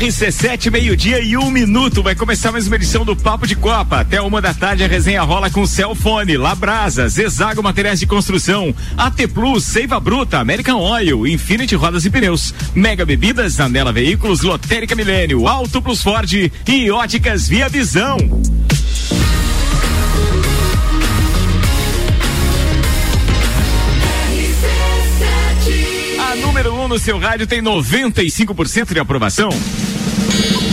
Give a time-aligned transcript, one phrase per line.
[0.00, 2.02] RC7, meio-dia e um minuto.
[2.02, 4.00] Vai começar mais uma edição do Papo de Copa.
[4.00, 9.28] Até uma da tarde a resenha rola com Celfone, Labrasa, Zezago Materiais de Construção, AT
[9.28, 15.46] Plus, Seiva Bruta, American Oil, Infinity Rodas e Pneus, Mega Bebidas, Anela Veículos, Lotérica Milênio,
[15.46, 18.16] Auto Plus Ford e Óticas Via Visão.
[26.30, 29.50] A número 1 um no seu rádio tem 95% de aprovação.
[30.32, 30.69] you.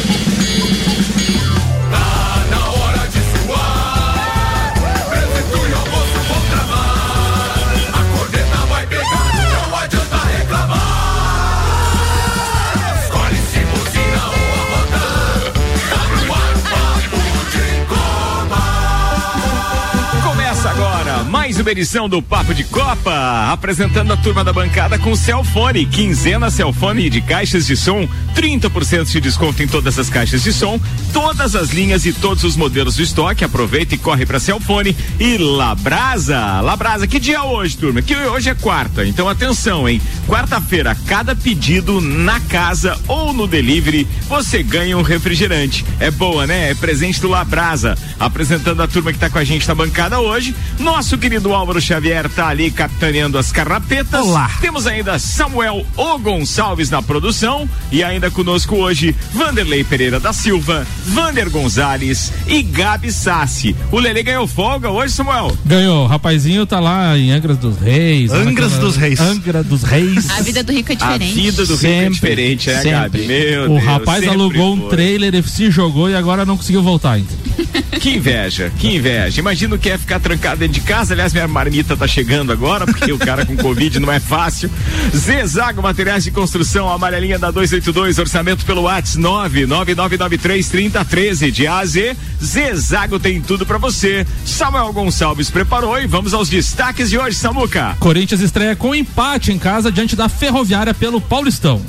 [21.67, 27.09] Uma edição do Papo de Copa, apresentando a turma da bancada com Celfone, quinzena Celfone
[27.09, 30.80] de caixas de som, 30% de desconto em todas as caixas de som,
[31.11, 33.44] todas as linhas e todos os modelos do estoque.
[33.44, 36.61] Aproveita e corre para Celfone e Labrasa.
[36.61, 38.02] Labrasa, que dia é hoje, turma?
[38.02, 40.02] Que hoje é quarta, então atenção, hein?
[40.25, 45.84] Quarta-feira, cada pedido na casa ou no delivery, você ganha um refrigerante.
[46.00, 46.72] É boa, né?
[46.72, 47.97] É presente do Labrasa.
[48.17, 52.30] Apresentando a turma que tá com a gente na bancada hoje, nosso querido Álvaro Xavier
[52.30, 54.25] tá ali capitaneando as carrapetas.
[54.25, 54.50] Olá.
[54.61, 60.85] Temos ainda Samuel O Gonçalves na produção e ainda conosco hoje Vanderlei Pereira da Silva,
[61.05, 63.75] Vander Gonzalez e Gabi Sassi.
[63.91, 65.58] O Lele ganhou folga hoje, Samuel?
[65.66, 66.03] Ganhou.
[66.05, 68.31] O rapazinho tá lá em Angras dos Reis.
[68.31, 69.19] Angras dos Reis.
[69.19, 70.30] Angra dos Reis.
[70.30, 71.33] A vida do rico é A diferente.
[71.33, 72.91] vida do Rio é Sempre, diferente, né, sempre.
[72.91, 73.28] Gabi?
[73.28, 74.89] Meu o Deus, rapaz sempre alugou um foi.
[74.89, 77.30] trailer, ele se jogou e agora não conseguiu voltar ainda.
[78.00, 79.40] Que inveja, que inveja.
[79.40, 81.14] Imagino que é ficar trancado dentro de casa.
[81.14, 84.70] Aliás, minha marmita tá chegando agora, porque o cara com Covid não é fácil.
[85.16, 92.16] Zezago Materiais de Construção, amarelinha da 282, orçamento pelo WhatsApp 999933013 de A a Z.
[92.44, 94.25] Zezago tem tudo pra você.
[94.46, 97.96] Samuel Gonçalves preparou e vamos aos destaques de hoje, Samuca.
[98.00, 101.81] Corinthians estreia com empate em casa diante da Ferroviária pelo Paulistão.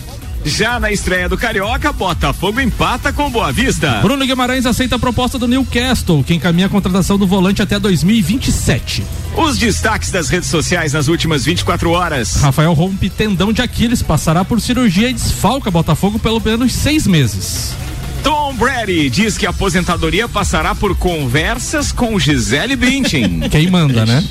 [0.44, 4.00] Já na estreia do Carioca, Botafogo empata com Boa Vista.
[4.02, 9.04] Bruno Guimarães aceita a proposta do Newcastle, que encaminha a contratação do volante até 2027.
[9.36, 12.36] Os destaques das redes sociais nas últimas 24 horas.
[12.36, 17.74] Rafael rompe tendão de Aquiles, passará por cirurgia e desfalca Botafogo pelo menos seis meses.
[18.22, 23.40] Tom Brady diz que a aposentadoria passará por conversas com Gisele Bündchen.
[23.50, 24.24] Quem manda, né?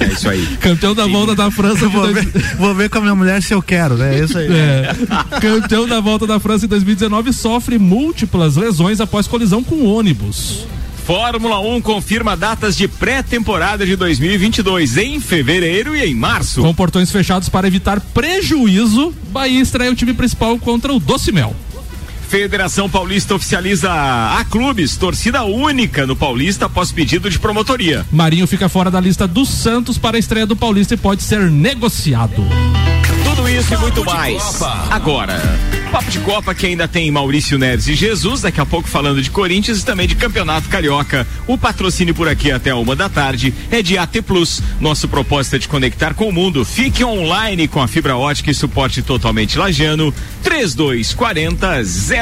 [0.00, 0.46] é isso aí.
[0.60, 2.24] Campeão da volta da França Vou dois...
[2.24, 4.18] ver, vou ver com a minha mulher se eu quero, né?
[4.18, 4.48] É isso aí.
[4.50, 4.94] É.
[5.40, 10.66] Campeão da volta da França em 2019 sofre múltiplas lesões após colisão com ônibus.
[11.06, 16.62] Fórmula 1 confirma datas de pré-temporada de 2022 em fevereiro e em março.
[16.62, 21.54] Com portões fechados para evitar prejuízo, Bahia estreia o time principal contra o Doce Mel.
[22.28, 28.04] Federação Paulista oficializa a clubes, torcida única no Paulista após pedido de promotoria.
[28.10, 31.50] Marinho fica fora da lista do Santos para a estreia do Paulista e pode ser
[31.50, 32.44] negociado.
[33.24, 34.60] Tudo isso e muito mais.
[34.90, 35.40] Agora,
[35.96, 39.30] Papo de Copa que ainda tem Maurício Neves e Jesus, daqui a pouco falando de
[39.30, 41.26] Corinthians e também de Campeonato Carioca.
[41.46, 44.62] O patrocínio por aqui até uma da tarde é de AT Plus.
[44.78, 46.66] Nosso propósito é de conectar com o mundo.
[46.66, 50.12] Fique online com a fibra ótica e suporte totalmente lajano.
[50.42, 51.66] 3240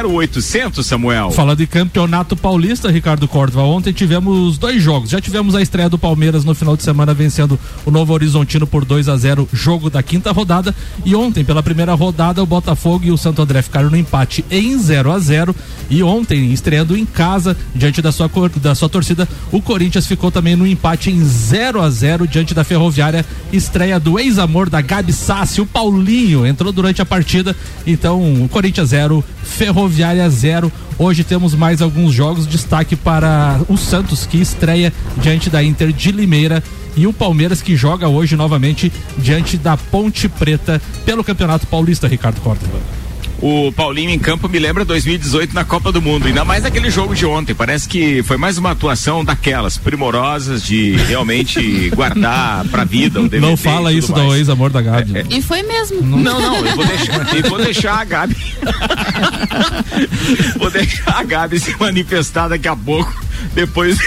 [0.09, 1.33] 0800, Samuel.
[1.33, 5.11] Falando em Campeonato Paulista, Ricardo Córdova, ontem tivemos dois jogos.
[5.11, 8.84] Já tivemos a estreia do Palmeiras no final de semana vencendo o Novo Horizontino por
[8.84, 10.73] 2 a 0 jogo da quinta rodada.
[11.05, 14.79] E ontem, pela primeira rodada, o Botafogo e o Santo André ficaram no empate em
[14.79, 15.55] 0 a 0
[15.91, 18.31] E ontem, estreando em casa, diante da sua,
[18.61, 22.65] da sua torcida, o Corinthians ficou também no empate em 0 a 0 diante da
[22.65, 23.25] Ferroviária.
[23.53, 27.55] Estreia do ex-amor da Gabi Sassi, o Paulinho, entrou durante a partida.
[27.87, 30.73] Então, Corinthians 0, Ferroviária 0.
[30.99, 32.47] Hoje temos mais alguns jogos.
[32.47, 36.63] Destaque para o Santos, que estreia diante da Inter de Limeira.
[36.97, 42.41] E o Palmeiras, que joga hoje novamente diante da Ponte Preta pelo Campeonato Paulista, Ricardo
[42.41, 43.03] Córdova.
[43.41, 47.15] O Paulinho em campo me lembra 2018 na Copa do Mundo, ainda mais naquele jogo
[47.15, 47.54] de ontem.
[47.54, 53.47] Parece que foi mais uma atuação daquelas primorosas de realmente guardar pra vida o DVD
[53.47, 54.27] Não fala isso mais.
[54.27, 55.27] do ex-amor da Gabi.
[55.31, 56.01] E foi mesmo.
[56.01, 58.36] Não, não, eu vou deixar, eu vou deixar a Gabi.
[60.59, 63.13] vou deixar a Gabi se manifestar daqui a pouco,
[63.54, 63.98] depois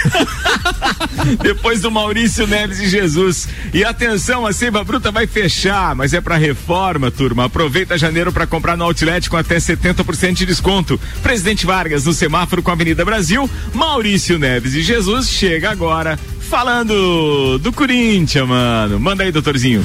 [1.42, 3.48] depois do Maurício Neves e Jesus.
[3.72, 7.44] E atenção, a Seiva Bruta vai fechar, mas é para reforma, turma.
[7.44, 11.00] Aproveita janeiro para comprar no Outlet com até 70% de desconto.
[11.22, 13.48] Presidente Vargas no semáforo com a Avenida Brasil.
[13.72, 16.18] Maurício Neves e Jesus chega agora
[16.48, 19.00] falando do Corinthians, mano.
[19.00, 19.82] Manda aí, doutorzinho.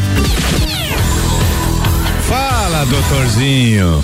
[2.28, 4.04] Fala, doutorzinho.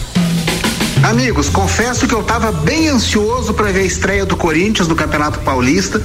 [1.03, 5.39] Amigos, confesso que eu estava bem ansioso para ver a estreia do Corinthians no Campeonato
[5.39, 6.01] Paulista.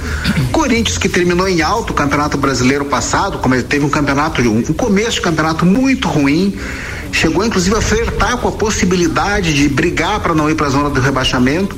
[0.51, 4.63] Corinthians que terminou em alto o Campeonato Brasileiro passado, como ele teve um campeonato, um
[4.73, 6.57] começo de campeonato muito ruim.
[7.15, 10.89] Chegou inclusive a flertar com a possibilidade de brigar para não ir para a zona
[10.89, 11.73] do rebaixamento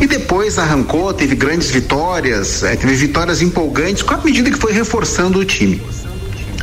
[0.00, 4.72] e depois arrancou, teve grandes vitórias, é, teve vitórias empolgantes com a medida que foi
[4.72, 5.82] reforçando o time.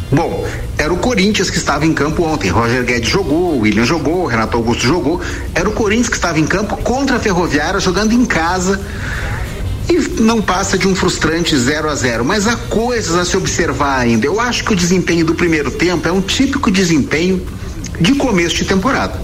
[0.10, 0.48] Bom,
[0.78, 2.50] era o Corinthians que estava em campo ontem.
[2.50, 5.20] Roger Guedes jogou, William jogou, Renato Augusto jogou.
[5.54, 8.80] Era o Corinthians que estava em campo contra a Ferroviária, jogando em casa.
[9.90, 14.00] E não passa de um frustrante 0 a 0 mas há coisas a se observar
[14.00, 14.26] ainda.
[14.26, 17.46] Eu acho que o desempenho do primeiro tempo é um típico desempenho
[18.04, 19.18] de começo de temporada.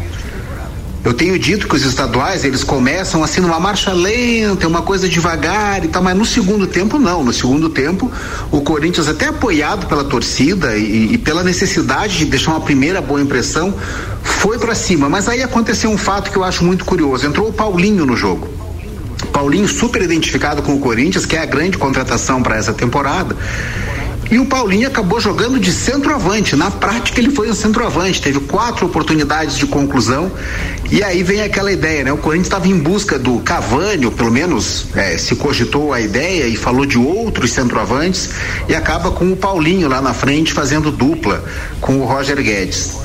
[1.03, 5.83] Eu tenho dito que os estaduais eles começam assim numa marcha lenta, uma coisa devagar
[5.83, 7.23] e tal, mas no segundo tempo não.
[7.23, 8.09] No segundo tempo,
[8.49, 13.21] o Corinthians, até apoiado pela torcida e, e pela necessidade de deixar uma primeira boa
[13.21, 13.73] impressão,
[14.23, 15.09] foi para cima.
[15.09, 18.47] Mas aí aconteceu um fato que eu acho muito curioso: entrou o Paulinho no jogo.
[19.33, 23.35] Paulinho super identificado com o Corinthians, que é a grande contratação para essa temporada.
[24.31, 26.55] E o Paulinho acabou jogando de centroavante.
[26.55, 28.21] Na prática, ele foi um centroavante.
[28.21, 30.31] Teve quatro oportunidades de conclusão.
[30.91, 32.11] E aí vem aquela ideia, né?
[32.11, 36.47] O Corinthians estava em busca do Cavani, ou pelo menos é, se cogitou a ideia
[36.47, 38.29] e falou de outros centroavantes.
[38.67, 41.43] E acaba com o Paulinho lá na frente fazendo dupla
[41.81, 42.97] com o Roger Guedes.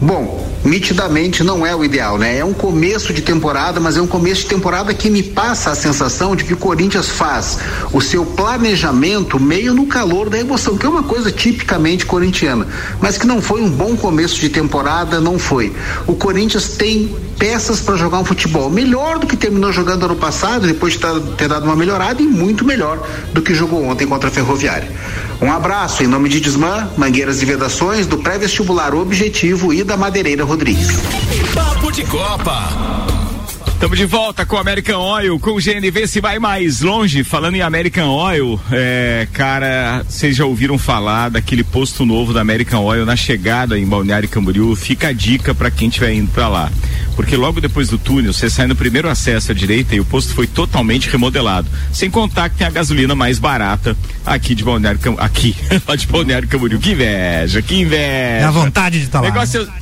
[0.00, 2.38] Bom, nitidamente não é o ideal, né?
[2.38, 5.74] É um começo de temporada, mas é um começo de temporada que me passa a
[5.74, 7.58] sensação de que o Corinthians faz
[7.92, 12.66] o seu planejamento meio no calor da emoção, que é uma coisa tipicamente corintiana,
[13.00, 15.72] mas que não foi um bom começo de temporada, não foi.
[16.06, 20.66] O Corinthians tem peças para jogar um futebol melhor do que terminou jogando ano passado,
[20.66, 20.98] depois de
[21.36, 24.90] ter dado uma melhorada e muito melhor do que jogou ontem contra a Ferroviária.
[25.40, 30.44] Um abraço em nome de Desmã, Mangueiras e Vedações, do pré-vestibular Objetivo e da Madeireira
[30.44, 30.55] Rodrigues.
[31.54, 33.06] Papo de Copa.
[33.66, 37.22] Estamos de volta com American Oil, com o GNV se vai mais longe.
[37.22, 42.82] Falando em American Oil, é, cara, vocês já ouviram falar daquele posto novo da American
[42.82, 44.74] Oil na chegada em Balneário Camboriú?
[44.74, 46.72] Fica a dica para quem estiver indo para lá.
[47.14, 50.34] Porque logo depois do túnel, você sai no primeiro acesso à direita e o posto
[50.34, 51.68] foi totalmente remodelado.
[51.92, 53.94] Sem contar que tem a gasolina mais barata
[54.24, 55.26] aqui de Balneário Camboriú.
[55.26, 55.54] Aqui,
[55.86, 56.78] lá de Balneário Camboriú.
[56.78, 58.02] Que inveja, que inveja.
[58.02, 59.30] É a vontade de estar tá lá.
[59.30, 59.72] Negócio né?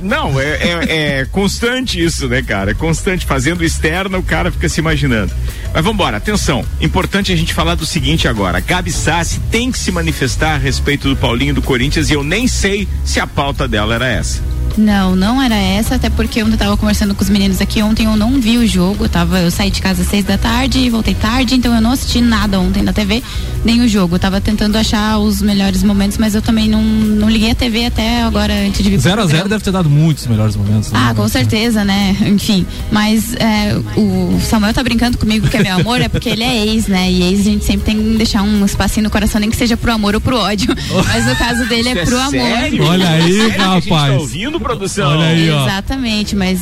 [0.00, 2.72] Não, é, é, é, constante isso, né, cara?
[2.72, 3.24] É constante.
[3.24, 5.32] Fazendo externo, o cara fica se imaginando.
[5.72, 6.64] Mas vamos embora, atenção.
[6.80, 8.60] Importante a gente falar do seguinte agora.
[8.60, 12.46] Gabi Sassi tem que se manifestar a respeito do Paulinho do Corinthians e eu nem
[12.46, 14.55] sei se a pauta dela era essa.
[14.76, 18.16] Não, não era essa, até porque eu estava conversando com os meninos aqui ontem, eu
[18.16, 20.90] não vi o jogo, eu, tava, eu saí de casa às seis da tarde e
[20.90, 23.22] voltei tarde, então eu não assisti nada ontem na TV,
[23.64, 24.16] nem o jogo.
[24.16, 27.86] Eu tava tentando achar os melhores momentos, mas eu também não, não liguei a TV
[27.86, 30.90] até agora antes de vir 0 a 0 deve ter dado muitos melhores momentos.
[30.90, 30.98] Né?
[31.02, 32.16] Ah, com certeza, né?
[32.26, 36.42] Enfim, mas é, o Samuel tá brincando comigo que é meu amor, é porque ele
[36.42, 37.10] é ex, né?
[37.10, 39.76] E ex a gente sempre tem que deixar um espacinho no coração, nem que seja
[39.76, 40.74] pro amor ou pro ódio.
[41.06, 42.32] Mas no caso dele é pro é amor.
[42.32, 42.84] Sério?
[42.84, 44.14] Olha aí, rapaz.
[44.14, 45.10] Tá ouvindo produção.
[45.10, 45.66] Olha aí, ó.
[45.66, 46.60] Exatamente, mas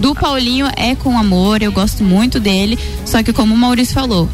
[0.00, 2.78] do Paulinho é com amor, eu gosto muito dele.
[3.04, 4.28] Só que como o Maurício falou,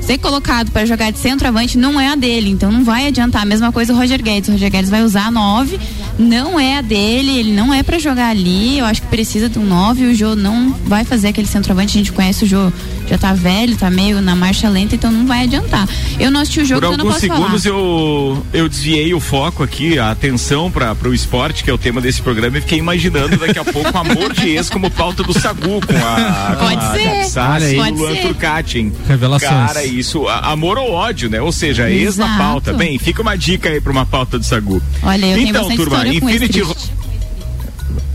[0.00, 3.42] ser colocado para jogar de centroavante não é a dele, então não vai adiantar.
[3.42, 4.48] A mesma coisa o Roger Guedes.
[4.48, 5.78] O Roger Guedes vai usar a 9,
[6.18, 8.78] não é a dele, ele não é para jogar ali.
[8.78, 10.06] Eu acho que precisa de um 9.
[10.06, 11.96] O Jô não vai fazer aquele centroavante.
[11.96, 12.72] A gente conhece o Jô,
[13.06, 15.88] já tá velho, tá meio na marcha lenta, então não vai adiantar.
[16.18, 19.98] Eu não assisti o jogo, Por então alguns segundos eu, eu desviei o foco aqui,
[19.98, 23.58] a atenção para o esporte, que é o tema desse programa, e fiquei imaginando daqui
[23.58, 26.56] a pouco amor de ex como pauta do Sagu com a.
[26.58, 27.24] Pode com a ser.
[27.24, 28.92] Sassi, Pode Luan Turcati.
[29.06, 29.50] Revelações.
[29.50, 31.40] Cara, isso, amor ou ódio, né?
[31.40, 32.02] Ou seja, Exato.
[32.02, 32.72] ex na pauta.
[32.72, 34.82] Bem, fica uma dica aí para uma pauta do Sagu.
[35.02, 36.62] Olha, eu então, tenho turma, Infinity.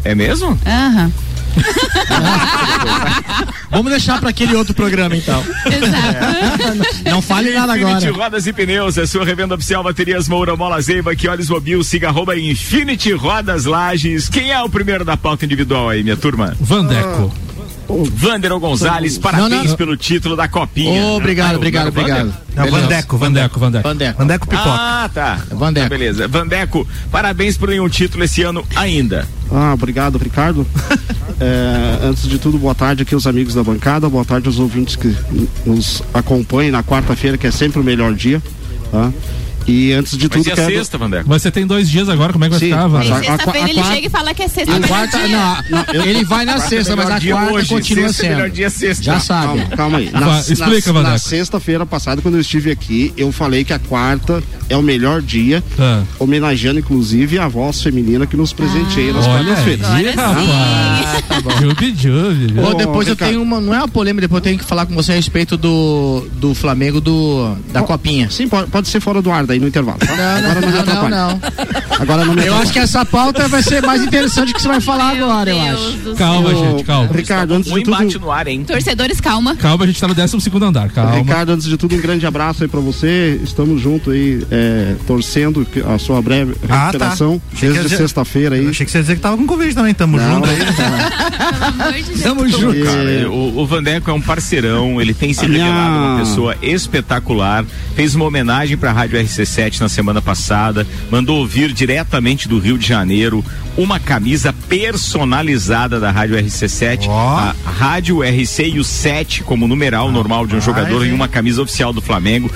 [0.03, 0.57] É mesmo?
[0.65, 1.05] Aham.
[1.05, 1.28] Uhum.
[3.69, 5.43] Vamos deixar para aquele outro programa então.
[5.65, 6.99] Exato.
[7.05, 7.11] É.
[7.11, 8.23] Não fale nada Infinity agora.
[8.23, 12.09] Rodas e Pneus, a sua revenda oficial baterias Moura Mola Zeiba, que olhos mobil, siga
[12.09, 14.27] arroba Infinity Rodas Lages.
[14.27, 16.55] Quem é o primeiro da pauta individual aí, minha turma?
[16.59, 17.31] Vandeco.
[17.45, 17.48] Ah.
[18.13, 19.75] Vander Gonzalez, parabéns não, não.
[19.75, 21.01] pelo título da Copinha.
[21.07, 22.33] Oh, obrigado, ah, obrigado, obrigado.
[22.55, 23.87] Não, Vandeco, Vandeco, Vandeco.
[23.87, 24.17] Vandeco.
[24.19, 24.69] Vandeco Pipoca.
[24.69, 25.39] Ah, tá.
[25.51, 25.85] Vandeco.
[25.85, 26.27] Tá, beleza.
[26.27, 29.27] Vandeco, parabéns por nenhum título esse ano ainda.
[29.51, 30.67] Ah, obrigado, Ricardo.
[31.41, 34.95] é, antes de tudo, boa tarde aqui aos amigos da bancada, boa tarde aos ouvintes
[34.95, 35.15] que
[35.65, 38.41] nos acompanham na quarta-feira, que é sempre o melhor dia.
[38.91, 39.11] Tá?
[39.69, 40.71] E antes de Mas tudo, e a quero...
[40.75, 41.25] sexta, Vandeco?
[41.29, 43.69] Mas você tem dois dias agora, como é que vai Sim, ficar, mas a- Sexta-feira
[43.69, 44.75] ele quarta- chega e fala que é sexta.
[44.75, 45.63] A quarta, dia.
[45.69, 48.53] não, ele vai na sexta, mas a quarta hoje, continua sexta é melhor sendo.
[48.55, 49.03] dia sexta.
[49.03, 49.47] Já sabe.
[49.47, 50.09] Calma, calma aí.
[50.11, 51.27] Na, explica, na, na Vandeco.
[51.29, 55.63] sexta-feira passada, quando eu estive aqui, eu falei que a quarta é o melhor dia,
[55.79, 56.03] Ah.
[56.19, 59.87] homenageando inclusive a voz feminina que nos presenteia nas Olha quartas-feiras.
[62.35, 62.63] viu?
[62.63, 64.85] Ô, Ô, depois eu tenho uma, não é uma polêmica, depois eu tenho que falar
[64.85, 68.29] com você a respeito do, do Flamengo do, da Copinha.
[68.29, 69.99] Sim, pode, pode ser fora do ar daí no intervalo.
[69.99, 70.15] Tá?
[70.41, 71.41] Não, Agora não, me não, não, não.
[71.99, 74.79] Agora não me Eu acho que essa pauta vai ser mais interessante que você vai
[74.81, 75.97] falar Meu agora, eu Deus acho.
[75.97, 76.57] do Calma, céu.
[76.71, 77.09] gente, calma.
[77.13, 78.21] Ricardo, antes Um de embate tudo.
[78.25, 78.63] no ar, hein?
[78.65, 79.55] Torcedores, calma.
[79.55, 81.15] Calma, a gente tá no 12 segundo andar, calma.
[81.17, 83.39] Ricardo, antes de tudo, um grande abraço aí pra você.
[83.43, 86.85] Estamos juntos aí, é, torcendo a sua breve Ah, tá.
[86.87, 87.41] recuperação.
[87.53, 88.63] Achei que Desde sexta-feira aí.
[88.63, 89.93] Eu achei que você ia dizer que tava com Covid também.
[89.93, 90.57] Tamo Não, junto aí.
[90.57, 92.21] Pelo amor de Deus.
[92.21, 92.83] Tamo junto.
[92.85, 96.55] Cara, o, o Vandeco é um parceirão, ele tem se A minha- revelado uma pessoa
[96.61, 97.65] espetacular.
[97.95, 99.17] Fez uma homenagem pra Rádio
[99.49, 103.43] RC7 na semana passada, mandou ouvir diretamente do Rio de Janeiro
[103.75, 107.37] uma camisa personalizada da Rádio RC7, Ó.
[107.37, 111.61] a Rádio RC e o 7 como numeral normal de um jogador em uma camisa
[111.61, 112.51] oficial do Flamengo.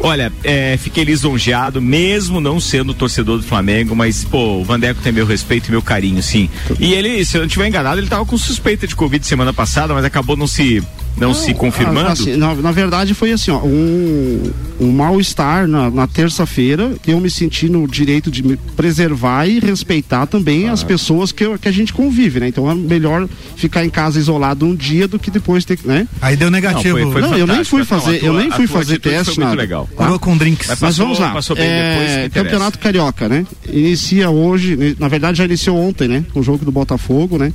[0.00, 5.12] Olha, é, fiquei lisonjeado, mesmo não sendo torcedor do Flamengo, mas, pô, o Vandeco tem
[5.12, 6.50] meu respeito e meu carinho, sim.
[6.78, 9.94] E ele, se eu não estiver enganado, ele tava com suspeita de Covid semana passada,
[9.94, 10.82] mas acabou não se,
[11.16, 12.08] não, se confirmando.
[12.08, 17.10] Ah, assim, na, na verdade foi assim, ó, um, um mal-estar na, na terça-feira, que
[17.12, 21.58] eu me senti no direito de me preservar e respeitar também as pessoas que, eu-
[21.58, 22.48] que a gente convive, né?
[22.48, 26.08] Então é melhor ficar em casa isolado um dia do que depois ter que, né?
[26.20, 26.98] Aí deu negativo.
[26.98, 29.38] Não, foi- foi Não, eu nem fui Não, fazer, tua- eu nem fui fazer teste,
[29.40, 29.54] nada.
[29.54, 29.88] legal.
[29.96, 30.18] tá?
[30.18, 30.68] Com drinks.
[30.68, 31.30] Mas Mas passou- vamos lá.
[31.32, 32.30] passou bem É.
[32.32, 33.46] Campeonato Carioca, né?
[33.68, 36.24] Inicia hoje, ne- na verdade já iniciou ontem, né?
[36.32, 37.52] Com o jogo do Botafogo, né?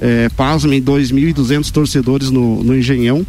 [0.00, 3.26] É, pasmem, 2.200 torcedores no, no Engenhão,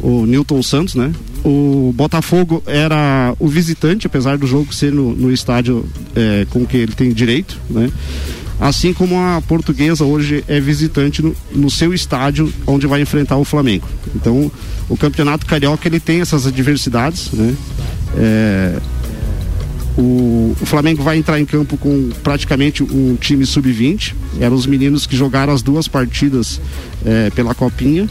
[0.00, 1.12] o Newton Santos, né?
[1.44, 6.76] O Botafogo era o visitante, apesar do jogo ser no, no estádio é, com que
[6.76, 7.90] ele tem direito, né?
[8.60, 13.44] Assim como a portuguesa hoje é visitante no, no seu estádio, onde vai enfrentar o
[13.44, 13.88] Flamengo.
[14.14, 14.50] Então,
[14.88, 17.56] o campeonato carioca ele tem essas adversidades, né?
[18.16, 18.78] É,
[19.96, 24.14] o, Flamengo vai entrar em campo com praticamente um time sub-20.
[24.40, 26.60] Eram os meninos que jogaram as duas partidas
[27.04, 28.08] eh, pela Copinha.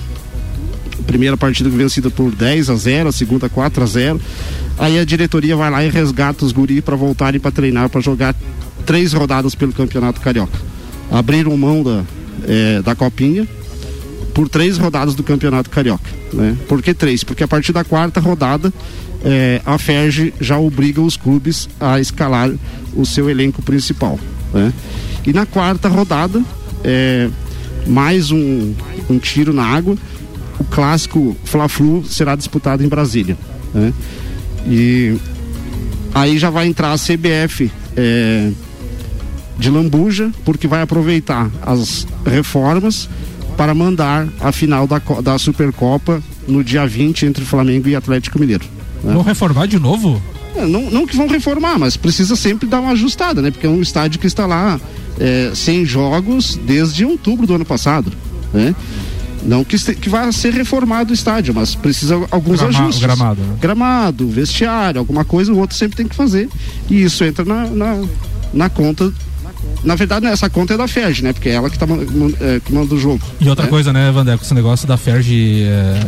[1.07, 4.21] Primeira partida vencida por 10 a 0, a segunda 4 a 0.
[4.77, 8.35] Aí a diretoria vai lá e resgata os guri para voltarem para treinar para jogar
[8.85, 10.59] três rodadas pelo Campeonato Carioca.
[11.11, 12.03] Abriram mão da,
[12.47, 13.47] eh, da Copinha
[14.35, 16.09] por três rodadas do Campeonato Carioca.
[16.31, 16.55] Né?
[16.67, 17.23] Por que três?
[17.23, 18.71] Porque a partir da quarta rodada
[19.23, 22.51] eh, a FERJ já obriga os clubes a escalar
[22.95, 24.19] o seu elenco principal.
[24.53, 24.73] Né?
[25.25, 26.43] E na quarta rodada,
[26.83, 27.29] eh,
[27.87, 28.73] mais um,
[29.09, 29.95] um tiro na água,
[30.59, 33.37] o clássico Fla-Flu será disputado em Brasília.
[33.73, 33.93] Né?
[34.65, 35.17] E
[36.13, 38.51] aí já vai entrar a CBF eh,
[39.57, 43.07] de lambuja, porque vai aproveitar as reformas
[43.55, 48.80] para mandar a final da, da Supercopa no dia 20 entre Flamengo e Atlético Mineiro.
[49.03, 49.13] Né?
[49.13, 50.21] Vão reformar de novo?
[50.55, 53.51] É, Não, não que vão reformar, mas precisa sempre dar uma ajustada, né?
[53.51, 54.79] Porque é um estádio que está lá
[55.19, 58.11] é, sem jogos desde outubro do ano passado,
[58.53, 58.75] né?
[59.43, 63.01] Não que, que vá ser reformado o estádio, mas precisa alguns Grama- ajustes.
[63.01, 63.55] gramado, né?
[63.59, 66.47] Gramado, vestiário, alguma coisa o outro sempre tem que fazer.
[66.89, 68.03] E isso entra na, na,
[68.53, 69.11] na conta.
[69.83, 71.33] Na verdade, né, essa conta é da FERJ, né?
[71.33, 71.85] Porque é ela que, tá,
[72.39, 73.19] é, que manda o jogo.
[73.39, 73.69] E outra né?
[73.69, 75.99] coisa, né, Vandeco, esse negócio da Ferg é,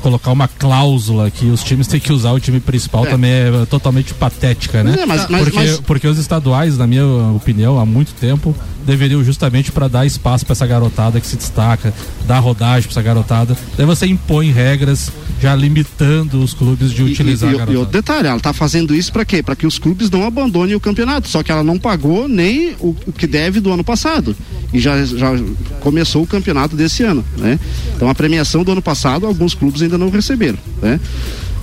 [0.00, 3.10] colocar uma cláusula que os times têm que usar o time principal É.
[3.10, 4.96] também é totalmente patética, né?
[5.00, 7.06] É, mas- mas- porque, mas- porque os estaduais, na minha
[7.36, 8.54] opinião, há muito tempo,
[8.84, 11.92] deveriam justamente para dar espaço para essa garotada que se destaca,
[12.26, 13.56] dar rodagem para essa garotada.
[13.76, 15.10] Daí você impõe regras
[15.40, 17.78] já limitando os clubes de E- utilizar e, a e, e garotada.
[17.78, 19.42] outro detalhe, ela tá fazendo isso para quê?
[19.42, 21.28] Para que os clubes não abandonem o campeonato.
[21.28, 24.36] Só que ela não pagou nem o, o que deve do ano passado.
[24.72, 25.30] E já, já
[25.80, 27.58] começou o campeonato desse ano, né?
[27.96, 30.98] Então a premiação do ano passado, alguns clubes ainda não receberam, né?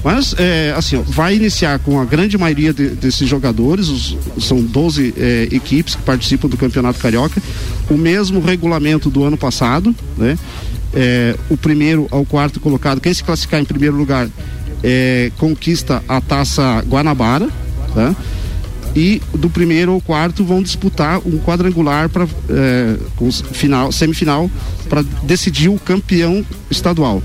[0.03, 5.13] Mas, é, assim, vai iniciar com a grande maioria de- desses jogadores, os- são 12
[5.17, 7.41] é, equipes que participam do Campeonato Carioca,
[7.89, 10.37] o mesmo regulamento do ano passado, né?
[10.93, 14.27] É, o primeiro ao quarto colocado, quem se classificar em primeiro lugar
[14.81, 17.49] é, conquista a taça Guanabara,
[17.93, 18.15] tá?
[18.95, 22.25] E do primeiro ao quarto vão disputar um quadrangular para
[23.53, 24.49] final, semifinal
[24.87, 27.21] para decidir o campeão estadual.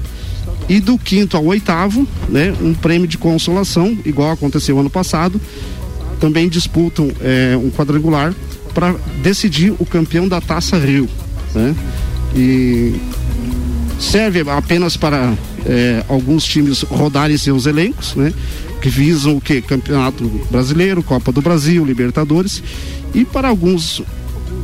[0.69, 5.41] E do quinto ao oitavo, né, um prêmio de consolação, igual aconteceu ano passado.
[6.21, 8.35] Também disputam é, um quadrangular
[8.73, 11.09] para decidir o campeão da Taça Rio.
[11.55, 11.75] Né?
[12.35, 12.95] E
[13.99, 15.35] serve apenas para
[15.67, 18.33] é, alguns times rodarem seus elencos, né?
[18.81, 19.63] Que visam o que?
[19.63, 22.63] Campeonato Brasileiro, Copa do Brasil, Libertadores.
[23.15, 24.03] E para alguns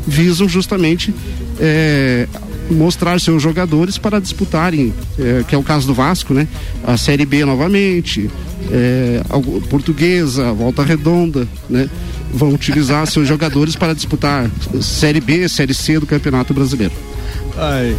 [0.07, 1.15] visam justamente
[1.59, 2.27] é,
[2.71, 6.47] mostrar seus jogadores para disputarem, é, que é o caso do Vasco, né?
[6.85, 8.31] A Série B novamente,
[8.71, 11.89] é, a Portuguesa, Volta Redonda, né?
[12.33, 14.49] Vão utilizar seus jogadores para disputar
[14.81, 16.95] Série B, Série C do Campeonato Brasileiro.
[17.57, 17.97] Ai.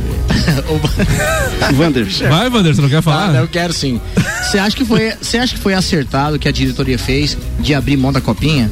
[1.75, 2.07] Vander.
[2.29, 3.31] Vai, Vander, você não quer falar?
[3.31, 3.99] Ah, eu quero sim.
[4.43, 7.73] Você acha que foi, você acha que foi acertado o que a diretoria fez de
[7.73, 8.71] abrir mão da copinha?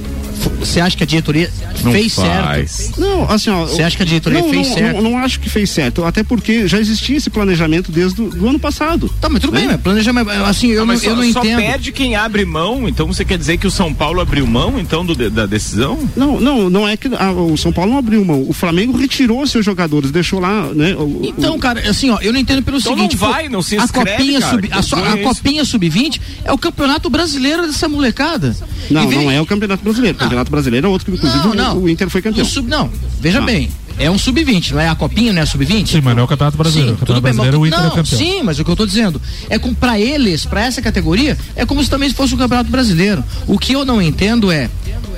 [0.59, 1.51] Você acha que a diretoria
[1.83, 2.71] Não fez faz.
[2.71, 2.99] certo?
[3.01, 3.65] Não, assim, ó.
[3.65, 4.95] Você acha que a diretoria não, fez não, certo?
[5.01, 8.59] Não, não acho que fez certo, até porque já existia esse planejamento desde o ano
[8.59, 9.09] passado.
[9.21, 9.59] Tá, mas tudo Né?
[9.61, 11.57] bem, mas planejamento, assim, eu, Ah, não, eu só, não só entendo.
[11.59, 15.05] perde quem abre mão, então você quer dizer que o São Paulo abriu mão então
[15.05, 15.97] do- da decisão?
[16.15, 18.45] Não, não, não é que ah, o São Paulo não abriu mão.
[18.47, 20.95] O Flamengo retirou seus jogadores, deixou lá, né?
[20.95, 23.17] o- Então, o- cara, assim, ó, eu não entendo pelo Então seguinte.
[23.19, 26.19] não vai, não se a inscreve, copinha cara, sub, a, só- a é copinha sub-20
[26.43, 28.55] é o campeonato brasileiro dessa molecada.
[28.89, 30.17] não, vem- não é o Campeonato Brasileiro.
[30.17, 31.77] O Campeonato Brasileiro é outro que, inclusive, Não, o- não.
[31.79, 32.45] O, Inter foi campeão.
[32.45, 33.41] O sub, não, veja Ah.
[33.41, 35.87] bem, é um sub-20, não é a copinha, não é a sub-20?
[35.87, 36.89] Sim, mas não é o Campeonato Brasileiro.
[36.91, 38.19] Sim, o Campeonato tudo bem, mas, Brasileiro, o Inter não, é campeão.
[38.19, 41.65] sim, mas o que eu tô dizendo é com para eles, para essa categoria, é
[41.65, 43.23] como se também fosse o Campeonato Brasileiro.
[43.47, 44.69] O que eu não entendo é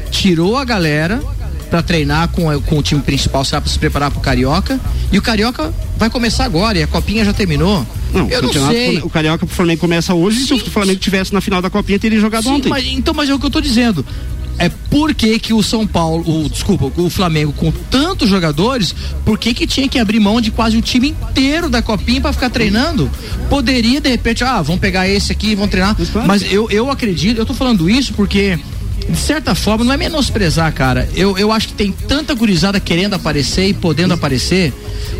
[0.09, 1.21] tirou a galera
[1.69, 4.77] para treinar com, com o time principal, será para se preparar pro Carioca,
[5.09, 7.87] e o Carioca vai começar agora e a copinha já terminou.
[8.13, 8.97] Não, eu o não sei.
[8.99, 10.41] O Carioca pro Flamengo começa hoje.
[10.41, 12.67] Se o Flamengo tivesse na final da Copinha, teria jogado Sim, ontem.
[12.67, 14.05] mas, então, mas é o que eu tô dizendo.
[14.61, 18.93] É por que, que o São Paulo, o, desculpa, o Flamengo com tantos jogadores,
[19.25, 22.31] por que, que tinha que abrir mão de quase o time inteiro da copinha para
[22.31, 23.09] ficar treinando?
[23.49, 25.97] Poderia, de repente, ah, vamos pegar esse aqui e vão treinar.
[26.27, 28.59] Mas eu, eu acredito, eu tô falando isso porque,
[29.09, 31.09] de certa forma, não é menosprezar, cara.
[31.15, 34.71] Eu, eu acho que tem tanta gurizada querendo aparecer e podendo aparecer.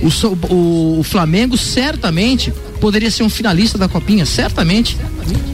[0.04, 4.96] O, o, o Flamengo certamente poderia ser um finalista da copinha, certamente.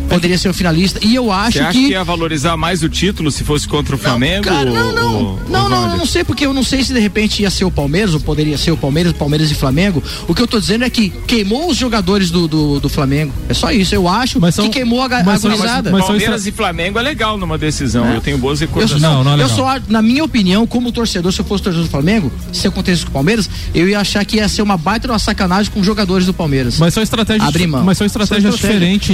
[0.10, 1.00] Poderia ser um finalista.
[1.04, 1.86] E eu acho Você acha que.
[1.88, 4.44] que ia valorizar mais o título se fosse contra o Flamengo?
[4.46, 5.14] Cara, não, não.
[5.16, 7.50] ou- não, ou não, eu não sei porque eu não sei se de repente ia
[7.50, 10.02] ser o Palmeiras ou poderia ser o Palmeiras, Palmeiras e Flamengo.
[10.28, 13.34] O que eu tô dizendo é que queimou os jogadores do, do, do Flamengo.
[13.50, 13.94] É só isso.
[13.94, 15.92] Eu acho Mas são- que queimou a, mas a gurizada.
[15.92, 18.06] mas Palmeiras e Flamengo é legal numa decisão.
[18.14, 19.02] Eu tenho boas Eu, recordações.
[19.02, 19.56] só, Não, não é eu legal.
[19.56, 23.10] só, na minha opinião, como torcedor, se eu fosse torcedor do Flamengo, se acontecesse com
[23.10, 26.26] o Palmeiras, eu ia achar que ia ser uma baita uma sacanagem com os jogadores
[26.26, 26.78] do Palmeiras.
[26.80, 27.84] Mas são estratégias, Abrir mão.
[27.84, 28.56] mas São estratégias.
[28.56, 29.10] diferentes,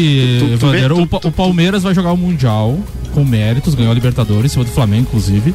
[0.52, 0.94] Tu- tu Vander.
[0.94, 2.78] vê- O, o Palmeiras vai jogar o Mundial
[3.14, 5.54] com méritos, ganhou a Libertadores, em cima do Flamengo, inclusive.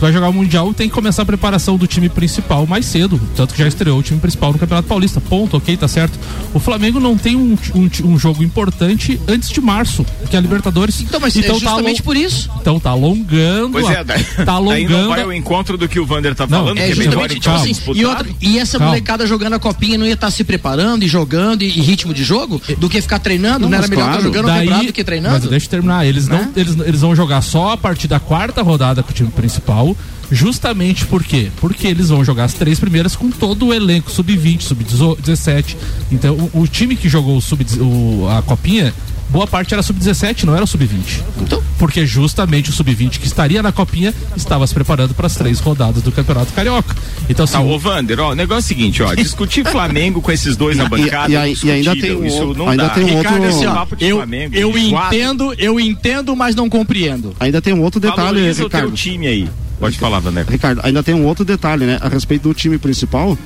[0.00, 3.20] Vai jogar o Mundial e tem que começar a preparação do time principal mais cedo.
[3.34, 5.20] Tanto que já estreou o time principal no Campeonato Paulista.
[5.20, 6.18] Ponto, ok, tá certo.
[6.52, 10.42] O Flamengo não tem um, um, um jogo importante antes de março, que é a
[10.42, 11.00] Libertadores.
[11.00, 12.50] então, mas é tá justamente por isso.
[12.60, 13.70] Então tá alongando.
[13.72, 15.08] Pois é, daí, tá daí não alongando.
[15.08, 17.50] vai ao encontro do que o Vander tá Não, falando, É que é melhor tipo
[17.50, 18.92] assim, e, outra, e essa Calma.
[18.92, 22.22] molecada jogando a copinha não ia estar se preparando e jogando e, e ritmo de
[22.22, 23.60] jogo do que ficar treinando?
[23.60, 24.22] Não, Não, era melhor estar claro.
[24.24, 25.34] jogando quebrado do que treinando?
[25.40, 26.06] Mas deixa eu terminar.
[26.06, 26.50] Eles, não, Né?
[26.56, 29.85] eles, eles vão jogar só a partir da quarta rodada com o time principal.
[30.30, 31.50] Justamente por quê?
[31.60, 35.76] Porque eles vão jogar as três primeiras com todo o elenco, sub-20, sub-17.
[36.10, 38.92] Então, o, o time que jogou o sub, o, a copinha,
[39.30, 41.22] boa parte era sub-17, não era sub-20.
[41.42, 45.60] Então, Porque justamente o sub-20 que estaria na copinha estava se preparando para as três
[45.60, 46.96] rodadas do Campeonato Carioca.
[47.28, 50.32] Então, assim, Tá, ô Vander, ó, o negócio é o seguinte, ó, discutir Flamengo com
[50.32, 52.84] esses dois na E- bancada e aí- e ainda tem um isso outro- não ainda
[52.88, 52.90] dá.
[52.90, 55.14] tem um Ricardo, outro- papo de eu, Flamengo, eu enjoado.
[55.14, 57.32] entendo, eu entendo, mas não compreendo.
[57.38, 58.96] Ainda tem um outro detalhe, Valoriza o teu Ricardo.
[58.96, 59.48] time aí.
[59.78, 60.46] Pode falar, Vander.
[60.48, 61.98] Ricardo, ainda tem um outro detalhe, né?
[62.00, 63.36] A respeito do time principal.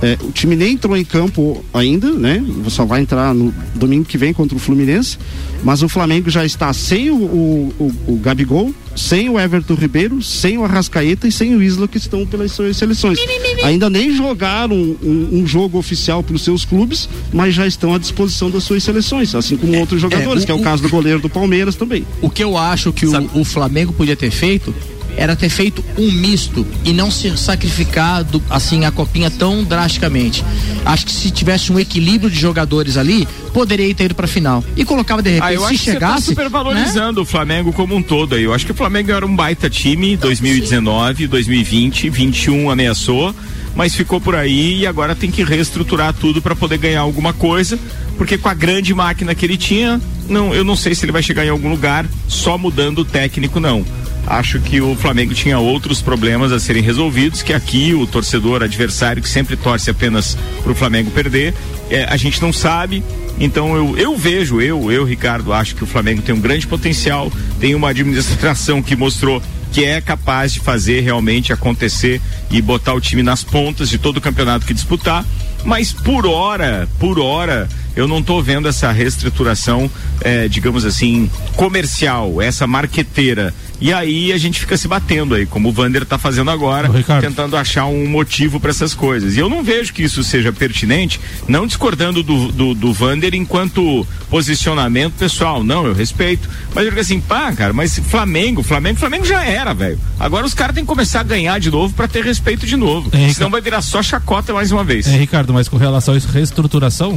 [0.00, 2.40] É, o time nem entrou em campo ainda, né?
[2.68, 5.18] Só vai entrar no domingo que vem contra o Fluminense.
[5.64, 7.74] Mas o Flamengo já está sem o, o,
[8.06, 11.96] o, o Gabigol, sem o Everton Ribeiro, sem o Arrascaeta e sem o Isla, que
[11.98, 13.18] estão pelas suas seleções.
[13.64, 18.50] Ainda nem jogaram um, um jogo oficial pelos seus clubes, mas já estão à disposição
[18.50, 21.18] das suas seleções, assim como outros jogadores, o- que é o o- caso do goleiro
[21.18, 22.06] do Palmeiras também.
[22.22, 24.72] O que eu acho que o Flamengo podia ter feito
[25.18, 30.44] era ter feito um misto e não se sacrificar do- assim a copinha tão drasticamente.
[30.86, 34.62] Acho que se tivesse um equilíbrio de jogadores ali, poderia ter ido pra final.
[34.76, 36.26] E colocava de repente, Ah, eu se acho que você tá chegasse.
[36.26, 36.48] super né?
[36.48, 38.44] valorizando o Flamengo como um todo aí.
[38.44, 43.34] Eu acho que o Flamengo era um baita time, 2019, 2020, 21 ameaçou,
[43.74, 47.78] mas ficou por aí e agora tem que reestruturar tudo para poder ganhar alguma coisa,
[48.16, 51.22] porque com a grande máquina que ele tinha, não, eu não sei se ele vai
[51.22, 53.84] chegar em algum lugar só mudando o técnico não.
[54.28, 59.22] Acho que o Flamengo tinha outros problemas a serem resolvidos, que aqui o torcedor adversário
[59.22, 61.54] que sempre torce apenas para o Flamengo perder,
[61.88, 63.02] é, a gente não sabe.
[63.40, 67.32] Então eu, eu vejo, eu, eu, Ricardo, acho que o Flamengo tem um grande potencial,
[67.58, 73.00] tem uma administração que mostrou que é capaz de fazer realmente acontecer e botar o
[73.00, 75.24] time nas pontas de todo o campeonato que disputar.
[75.64, 77.66] Mas por hora, por hora,
[77.98, 83.52] eu não estou vendo essa reestruturação, eh, digamos assim, comercial, essa marqueteira.
[83.80, 87.56] E aí a gente fica se batendo aí, como o Vander está fazendo agora, tentando
[87.56, 89.36] achar um motivo para essas coisas.
[89.36, 94.06] E eu não vejo que isso seja pertinente, não discordando do, do, do Vander enquanto
[94.28, 95.62] posicionamento pessoal.
[95.62, 96.48] Não, eu respeito.
[96.74, 99.98] Mas eu digo assim, pá, cara, mas Flamengo, Flamengo, Flamengo já era, velho.
[100.18, 103.10] Agora os caras têm que começar a ganhar de novo para ter respeito de novo.
[103.12, 105.06] É, Senão vai virar só chacota mais uma vez.
[105.06, 107.12] É, Ricardo, mas com relação a reestruturação,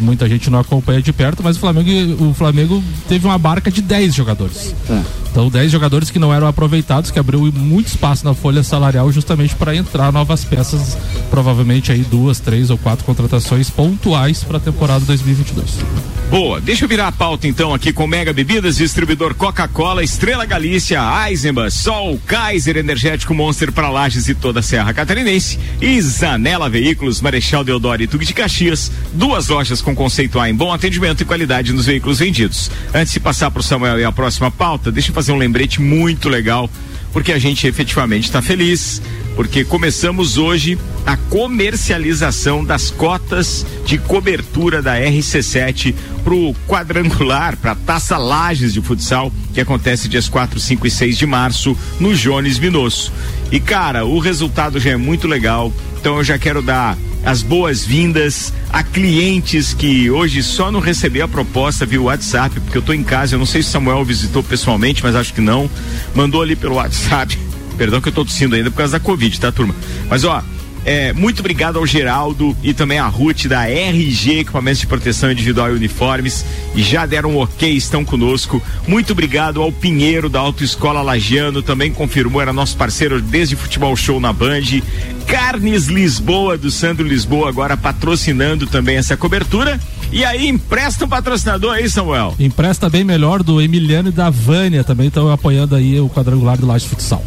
[0.00, 3.82] muita gente não acompanha de perto, mas o Flamengo, o Flamengo teve uma barca de
[3.82, 4.74] 10 jogadores.
[4.88, 5.25] É.
[5.36, 9.54] Então, 10 jogadores que não eram aproveitados, que abriu muito espaço na folha salarial justamente
[9.54, 10.96] para entrar novas peças,
[11.28, 16.16] provavelmente aí duas, três ou quatro contratações pontuais para a temporada 2022.
[16.30, 21.00] Boa, deixa eu virar a pauta então aqui com Mega Bebidas, distribuidor Coca-Cola, Estrela Galícia,
[21.28, 27.20] Eisenbahn, Sol, Kaiser Energético Monster para Lages e toda a Serra Catarinense e Zanela Veículos,
[27.20, 31.24] Marechal Deodoro e Tuque de Caxias, duas lojas com conceito A em bom atendimento e
[31.24, 32.72] qualidade nos veículos vendidos.
[32.92, 35.80] Antes de passar para o Samuel e a próxima pauta, deixa eu fazer um lembrete
[35.80, 36.70] muito legal
[37.16, 39.00] porque a gente efetivamente está feliz,
[39.34, 47.72] porque começamos hoje a comercialização das cotas de cobertura da RC7 para o quadrangular, para
[47.72, 52.14] a Taça Lages de Futsal, que acontece dias 4, 5 e 6 de março no
[52.14, 53.10] Jones Minosso.
[53.50, 58.52] E cara, o resultado já é muito legal, então eu já quero dar as boas-vindas
[58.72, 63.02] a clientes que hoje só não receber a proposta via WhatsApp, porque eu estou em
[63.02, 65.68] casa, eu não sei se Samuel visitou pessoalmente, mas acho que não.
[66.14, 67.36] Mandou ali pelo WhatsApp.
[67.76, 69.74] Perdão que eu estou tossindo ainda por causa da Covid, tá, turma?
[70.08, 70.40] Mas ó,
[70.86, 75.72] é, muito obrigado ao Geraldo e também à Ruth da RG Equipamentos de Proteção Individual
[75.72, 76.44] e Uniformes.
[76.76, 78.62] Já deram um ok, estão conosco.
[78.86, 84.20] Muito obrigado ao Pinheiro da Autoescola Lagiano, também confirmou, era nosso parceiro desde Futebol Show
[84.20, 84.80] na Band.
[85.26, 89.80] Carnes Lisboa, do Sandro Lisboa, agora patrocinando também essa cobertura.
[90.12, 92.36] E aí, empresta um patrocinador aí, Samuel?
[92.38, 96.64] Empresta bem melhor do Emiliano e da Vânia, também estão apoiando aí o quadrangular do
[96.64, 97.24] Laje Futsal.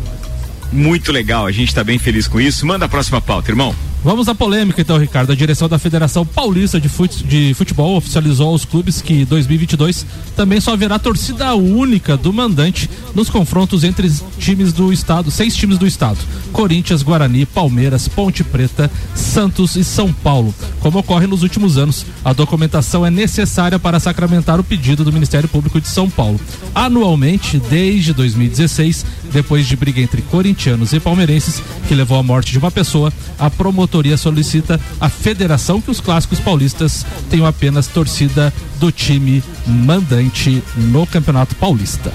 [0.72, 2.66] Muito legal, a gente está bem feliz com isso.
[2.66, 3.76] Manda a próxima pauta, irmão.
[4.02, 5.34] Vamos à polêmica então, Ricardo.
[5.34, 10.06] A direção da Federação Paulista de, fute, de Futebol oficializou aos clubes que 2022
[10.38, 15.78] também só haverá torcida única do mandante nos confrontos entre times do estado, seis times
[15.78, 16.18] do estado:
[16.54, 20.56] Corinthians, Guarani, Palmeiras, Ponte Preta, Santos e São Paulo.
[20.80, 25.50] Como ocorre nos últimos anos, a documentação é necessária para sacramentar o pedido do Ministério
[25.50, 26.40] Público de São Paulo.
[26.74, 32.60] Anualmente, desde 2016, depois de briga entre corintianos e palmeirenses, que levou à morte de
[32.60, 33.50] uma pessoa, a
[33.90, 41.06] promotoria solicita à federação que os clássicos paulistas tenham apenas torcida do time mandante no
[41.08, 42.14] Campeonato Paulista.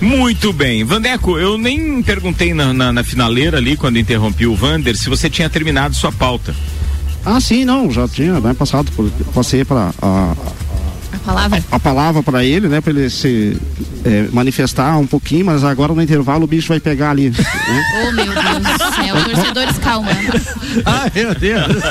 [0.00, 0.84] Muito bem.
[0.84, 5.30] Vandeco, eu nem perguntei na, na, na finaleira ali, quando interrompi o Vander, se você
[5.30, 6.54] tinha terminado sua pauta.
[7.24, 10.34] Ah, sim, não, já tinha, né, passado, por, passei para a,
[11.18, 11.64] palavra?
[11.70, 12.80] A, a palavra para ele, né?
[12.80, 13.56] Para ele se
[14.04, 17.30] é, manifestar um pouquinho, mas agora no intervalo o bicho vai pegar ali.
[17.30, 17.36] Né?
[18.08, 20.08] oh, meu Deus do céu, torcedores calma.
[20.84, 21.82] Ai, meu Deus.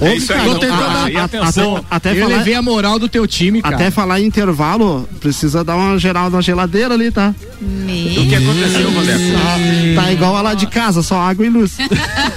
[0.00, 1.76] É isso aí, Tô tentando ah, atenção.
[1.90, 3.76] Até, até eu falar, levei a moral do teu time, cara.
[3.76, 7.34] Até falar em intervalo, precisa dar uma geral na geladeira ali, tá?
[7.60, 8.22] Meu.
[8.22, 9.32] O que aconteceu, Valério?
[9.32, 11.78] Tá, tá igual a lá de casa, só água e luz.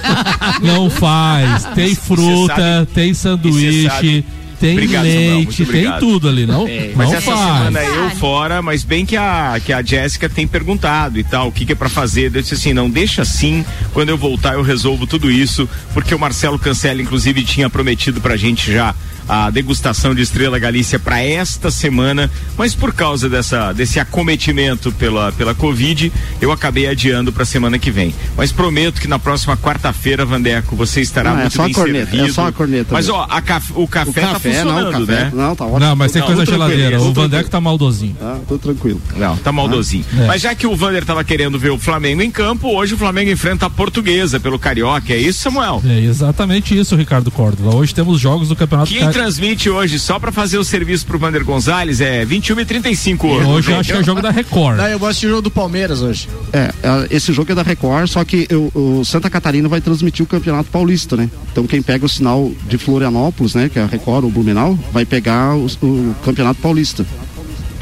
[0.62, 1.64] Não faz.
[1.74, 4.24] Tem fruta, tem sanduíche
[4.58, 6.66] tem obrigado, leite, tem tudo ali, não?
[6.66, 7.40] É, mas não essa faz.
[7.40, 11.52] semana eu fora, mas bem que a, que a Jéssica tem perguntado e tal, o
[11.52, 12.26] que, que é para fazer.
[12.34, 16.18] Eu disse assim, não, deixa assim, quando eu voltar eu resolvo tudo isso, porque o
[16.18, 18.94] Marcelo Cancela, inclusive, tinha prometido pra gente já
[19.28, 25.32] a degustação de Estrela Galícia para esta semana, mas por causa dessa, desse acometimento pela,
[25.32, 28.14] pela Covid, eu acabei adiando para a semana que vem.
[28.36, 32.10] Mas prometo que na próxima quarta-feira, Vandeco, você estará não, é muito é bem corneta,
[32.10, 32.30] servido.
[32.30, 32.88] É só a corneta.
[32.92, 35.32] Mas ó, a caf, o café, o tá café tá funcionando, não, café, né?
[35.34, 35.80] Não, tá ótimo.
[35.80, 37.00] Não, mas tem não, coisa na geladeira.
[37.00, 38.16] O Vandeco tá maldozinho.
[38.20, 39.00] Ah, tô tranquilo.
[39.16, 40.04] Não, tá maldozinho.
[40.16, 40.26] Ah, é.
[40.26, 43.30] Mas já que o Vander tava querendo ver o Flamengo em campo, hoje o Flamengo
[43.30, 45.82] enfrenta a Portuguesa pelo Carioca, é isso, Samuel?
[45.84, 47.74] É exatamente isso, Ricardo Córdova.
[47.74, 49.12] Hoje temos jogos do Campeonato Quem Car...
[49.16, 53.46] transmite hoje só pra fazer o serviço pro Vander Gonzalez, é 21 e 35 hoje.
[53.46, 54.76] Hoje eu acho que é jogo da Record.
[54.76, 56.28] Não, eu vou assistir o jogo do Palmeiras hoje.
[56.52, 60.22] É, é, esse jogo é da Record, só que eu, o Santa Catarina vai transmitir
[60.22, 61.30] o Campeonato Paulista, né?
[61.50, 65.06] Então quem pega o sinal de Florianópolis, né, que é a Record, o Blumenau, vai
[65.06, 67.06] pegar o, o Campeonato Paulista.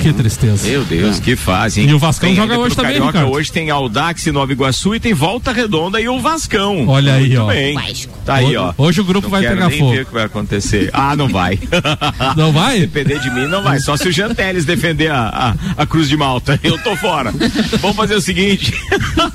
[0.04, 0.68] Que tristeza.
[0.68, 1.88] Meu Deus, que fase, hein?
[1.88, 3.32] E o Vascão Tem joga hoje também, Carioca, Ricardo.
[3.34, 6.86] hoje tem Aldax e Nova Iguaçu e tem Volta Redonda e o Vascão.
[6.86, 7.46] Olha aí, Muito ó.
[7.46, 7.74] bem.
[8.22, 8.74] Tá aí, ó.
[8.76, 9.92] hoje o grupo Não vai quero pegar nem fogo.
[9.92, 10.90] ver o que vai acontecer.
[10.92, 11.58] Ah, não vai.
[12.36, 12.80] Não vai?
[12.80, 13.78] Depender de mim, não vai.
[13.80, 16.58] Só se o Jean Teles defender a, a, a Cruz de Malta.
[16.62, 17.32] Eu tô fora.
[17.80, 18.74] Vamos fazer o seguinte.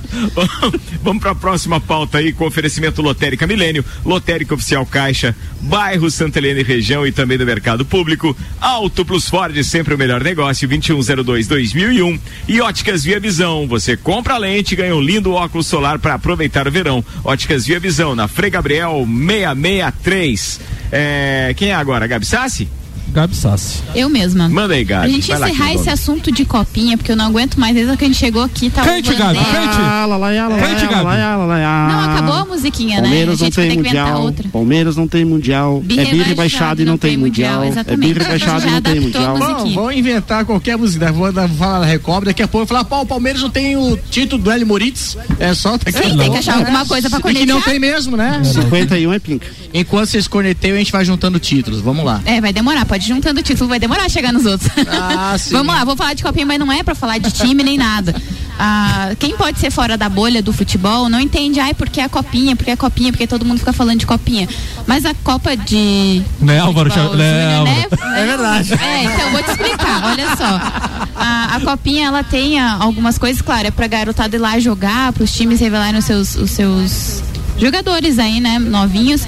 [1.01, 6.59] Vamos pra próxima pauta aí com oferecimento Lotérica Milênio, Lotérica Oficial Caixa, bairro Santa Helena
[6.59, 8.35] e região e também do mercado público.
[8.59, 12.19] Auto Plus Ford, sempre o melhor negócio, 2102-2001.
[12.47, 13.67] E Óticas Via Visão.
[13.67, 17.03] Você compra a lente e ganha um lindo óculos solar para aproveitar o verão.
[17.23, 20.59] Óticas Via Visão, na Frei Gabriel 663.
[20.91, 22.07] É, quem é agora?
[22.07, 22.67] Gabi Sassi?
[23.13, 23.79] Gabi Sassi.
[23.95, 24.47] Eu mesma.
[24.49, 25.03] Manda aí, Gabi.
[25.07, 25.81] Pra gente Vai lá, encerrar querido.
[25.81, 28.69] esse assunto de copinha, porque eu não aguento mais, desde que a gente chegou aqui,
[28.69, 29.77] tá Cante, Gabi, cante.
[29.77, 31.03] Lá, lá, lá, lá, Cante, lá, Gabi.
[31.05, 31.87] lá, lá, lá, lá.
[31.89, 33.07] Não, acabou a musiquinha, né?
[33.07, 34.21] A Palmeiras não tem mundial.
[34.21, 34.49] outra.
[34.49, 35.81] Palmeiras não tem mundial.
[35.81, 37.63] Birra é birra e rebaixado baixada e não tem mundial.
[37.63, 39.35] É birra e baixada e não tem mundial.
[39.35, 41.11] a Bom, vou inventar qualquer música.
[41.11, 43.75] Vou dar- falar na Recobre, daqui a pouco eu falar, pô, o Palmeiras não tem
[43.75, 45.17] o título do Hélio Moritz.
[45.39, 46.63] É só a Sim, tem que achar né?
[46.63, 47.71] alguma coisa pra E que não conectar.
[47.71, 48.41] tem mesmo, né?
[48.43, 49.47] 51 é pinca.
[49.73, 51.81] Enquanto vocês corneteiam, a gente vai juntando títulos.
[51.81, 52.21] Vamos lá.
[52.25, 54.69] É, vai demorar, pode ir juntando o título, vai demorar a chegar nos outros.
[54.87, 55.51] Ah, sim.
[55.55, 58.15] Vamos lá, vou falar de copinha, mas não é pra falar de time nem nada.
[58.61, 62.57] Ah, quem pode ser fora da bolha do futebol não entende, ai, porque a copinha,
[62.57, 64.49] porque a copinha, porque todo mundo fica falando de copinha.
[64.85, 66.21] Mas a Copa de.
[66.41, 66.91] Né, Álvaro?
[66.91, 68.17] futebol Né, júnior, Álvaro?
[68.17, 68.73] É verdade.
[68.73, 70.61] É, então eu vou te explicar, olha só.
[71.15, 75.13] A, a copinha, ela tem ah, algumas coisas, claro, é pra garotada ir lá jogar,
[75.13, 77.23] pros times revelarem os seus, os seus
[77.57, 79.25] jogadores aí, né, novinhos.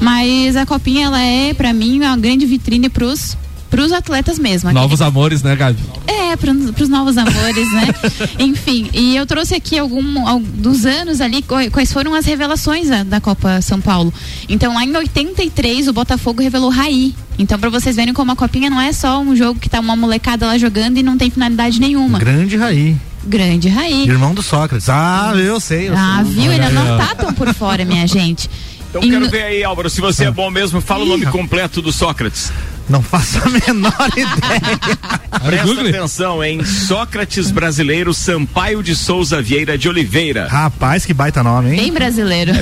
[0.00, 3.36] Mas a copinha, ela é, pra mim, uma grande vitrine pros,
[3.68, 4.72] pros atletas mesmo.
[4.72, 5.78] Novos amores, né, Gabi?
[6.06, 7.88] É, para os novos amores, né?
[8.38, 12.88] Enfim, e eu trouxe aqui algum, al- dos anos ali qu- quais foram as revelações
[12.88, 14.12] da, da Copa São Paulo.
[14.48, 17.14] Então, lá em 83, o Botafogo revelou Raí.
[17.38, 19.96] Então, para vocês verem como a Copinha não é só um jogo que tá uma
[19.96, 22.18] molecada lá jogando e não tem finalidade nenhuma.
[22.18, 22.96] Grande Raí.
[23.24, 24.08] Grande Raí.
[24.08, 24.88] Irmão do Sócrates.
[24.88, 25.88] Ah, eu sei.
[25.90, 26.32] Eu Ah, sei.
[26.34, 26.52] viu?
[26.52, 28.48] Ele não tá tão por fora, minha gente.
[28.90, 31.80] Então Em quero ver aí, Álvaro, se você é bom mesmo, fala o nome completo
[31.80, 32.52] do Sócrates.
[32.88, 34.98] Não faço a menor ideia.
[35.44, 35.88] Presta Google.
[35.88, 36.64] atenção, hein?
[36.64, 40.48] Sócrates brasileiro Sampaio de Souza Vieira de Oliveira.
[40.48, 41.76] Rapaz, que baita nome, hein?
[41.76, 42.52] Bem brasileiro.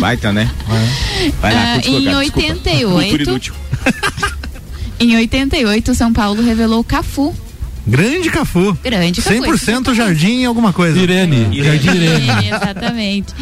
[0.00, 0.50] Baita, né?
[1.40, 2.48] Vai lá, continua, em desculpa.
[2.48, 3.08] 88.
[3.08, 3.54] Cultura inútil.
[5.00, 7.32] Em 88, o São Paulo revelou Cafu.
[7.88, 8.76] Grande Cafu.
[8.82, 9.34] Grande Cafu.
[9.42, 10.98] 100% jardim alguma coisa.
[10.98, 11.48] Irene.
[11.52, 11.64] Irene.
[11.64, 12.30] Jardim Irene.
[12.30, 13.34] É, exatamente.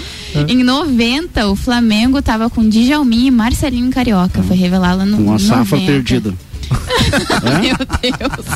[0.49, 4.43] Em 90, o Flamengo tava com Djalminha e Marcelinho Carioca.
[4.43, 5.87] Foi revelado no Uma safra 90.
[5.93, 6.35] perdida.
[7.61, 8.47] Meu Deus.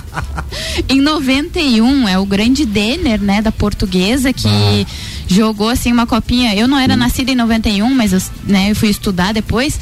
[0.88, 4.86] Em 91 é o grande Denner, né, da portuguesa, que
[5.28, 6.54] jogou assim uma copinha.
[6.54, 9.78] Eu não era nascida em 91, mas eu, né, eu fui estudar depois.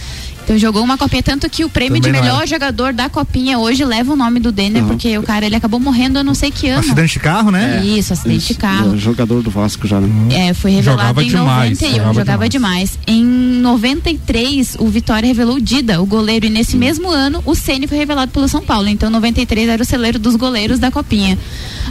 [0.48, 3.84] Então jogou uma copinha, tanto que o prêmio Também de melhor jogador da copinha hoje
[3.84, 6.70] leva o nome do Denner, porque o cara ele acabou morrendo eu não sei que
[6.70, 6.80] ano.
[6.80, 7.84] Acidente de carro, né?
[7.84, 8.94] Isso, acidente de carro.
[8.94, 10.08] É, jogador do Vasco já, né?
[10.48, 12.98] É, foi revelado Jogava em demais, 91, jogava jogava, demais.
[13.06, 17.86] Em 93, o Vitória revelou o Dida, o goleiro, e nesse mesmo ano, o Ceni
[17.86, 18.88] foi revelado pelo São Paulo.
[18.88, 21.38] Então, 93 era o celeiro dos goleiros da Copinha.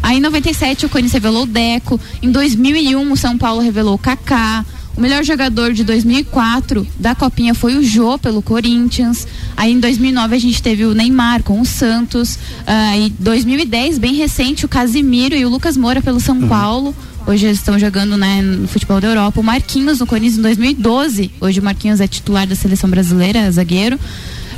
[0.02, 2.00] Aí, em 97, o Corinthians revelou o Deco.
[2.24, 4.65] Em 2001, o São Paulo revelou o Kaká.
[4.98, 9.28] O melhor jogador de 2004 da Copinha foi o Jô pelo Corinthians.
[9.56, 12.40] Aí em 2009 a gente teve o Neymar com o Santos.
[12.66, 16.96] Ah, e 2010, bem recente, o Casimiro e o Lucas Moura pelo São Paulo.
[17.28, 19.40] Hoje eles estão jogando né, no futebol da Europa.
[19.40, 21.32] O Marquinhos no Corinthians em 2012.
[21.40, 24.00] Hoje o Marquinhos é titular da seleção brasileira, zagueiro.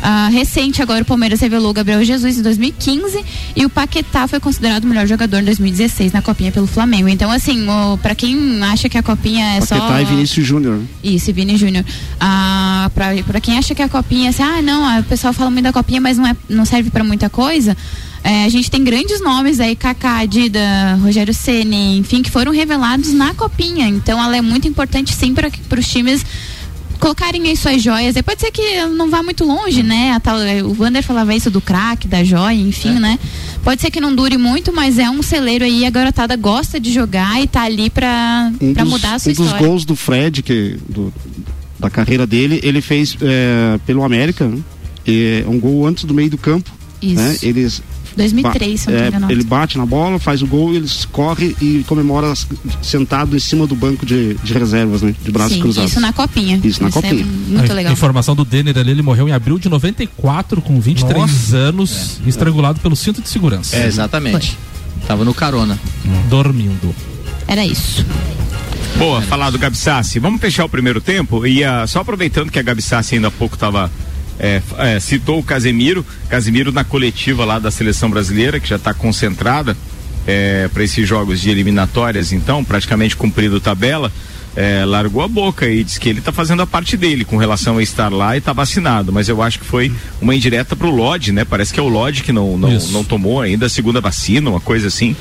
[0.02, 3.24] Ah, recente agora o Palmeiras revelou o Gabriel Jesus em 2015
[3.56, 7.10] e o Paquetá foi considerado o melhor jogador em 2016 na Copinha pelo Flamengo.
[7.10, 7.66] Então assim,
[8.02, 10.78] para quem acha que a Copinha é só Paquetá e Vinícius Júnior.
[10.78, 10.86] né?
[11.04, 11.86] isso, e Vini Júnior.
[12.20, 15.64] Ah, pra quem acha que a copinha, assim, ah, não, ah, o pessoal fala muito
[15.64, 17.76] da copinha, mas não, é, não serve pra muita coisa.
[18.24, 20.60] É, a gente tem grandes nomes aí, Kaká, Dida,
[21.02, 23.88] Rogério Ceni, enfim, que foram revelados na copinha.
[23.88, 26.26] Então ela é muito importante sim para os times
[27.00, 28.16] colocarem aí suas joias.
[28.16, 30.20] E pode ser que não vá muito longe, né?
[30.24, 33.00] Tal, o Wander falava isso do craque, da joia, enfim, É.
[33.00, 33.20] né?
[33.64, 36.92] Pode ser que não dure muito, mas é um celeiro aí, a garotada gosta de
[36.94, 39.68] jogar e tá ali pra, Um pra dos, mudar a sua um dos história.
[39.68, 41.14] gols do Fred, que, do-
[41.80, 44.48] da carreira dele, ele fez é, pelo América.
[44.48, 44.60] né?
[45.08, 46.70] E é um gol antes do meio do campo.
[47.02, 47.16] Isso.
[47.16, 47.38] Né?
[47.42, 47.82] Eles
[48.16, 49.32] 2003, se eu não É, me engano.
[49.32, 52.34] ele bate na bola, faz o gol, ele corre e comemora
[52.82, 55.16] sentado em cima do banco de, de reservas, né?
[55.24, 55.92] De braços Sim, cruzados.
[55.92, 56.60] isso na copinha.
[56.64, 57.22] Isso na copinha.
[57.22, 57.94] É muito A legal.
[57.94, 61.58] informação do Denner ali, ele morreu em abril de 94, com 23 Nossa.
[61.58, 63.76] anos, estrangulado pelo cinto de segurança.
[63.76, 64.58] É, exatamente.
[65.08, 65.80] Tava no carona.
[66.30, 66.94] Dormindo.
[67.48, 68.06] Era isso.
[68.98, 70.20] Boa, falar do Gabi Sassi.
[70.20, 73.32] Vamos fechar o primeiro tempo e ah, só aproveitando que a Gabi Sassi ainda há
[73.32, 73.90] pouco estava
[74.40, 78.94] é, é, citou o Casemiro, Casemiro na coletiva lá da seleção brasileira, que já está
[78.94, 79.76] concentrada
[80.26, 84.12] é, para esses jogos de eliminatórias, então, praticamente cumprido tabela.
[84.56, 87.78] É, largou a boca e disse que ele está fazendo a parte dele com relação
[87.78, 90.90] a estar lá e está vacinado, mas eu acho que foi uma indireta para o
[90.90, 91.46] Lodge, né?
[91.46, 94.60] Parece que é o Lodge que não, não, não tomou ainda a segunda vacina, uma
[94.60, 95.16] coisa assim,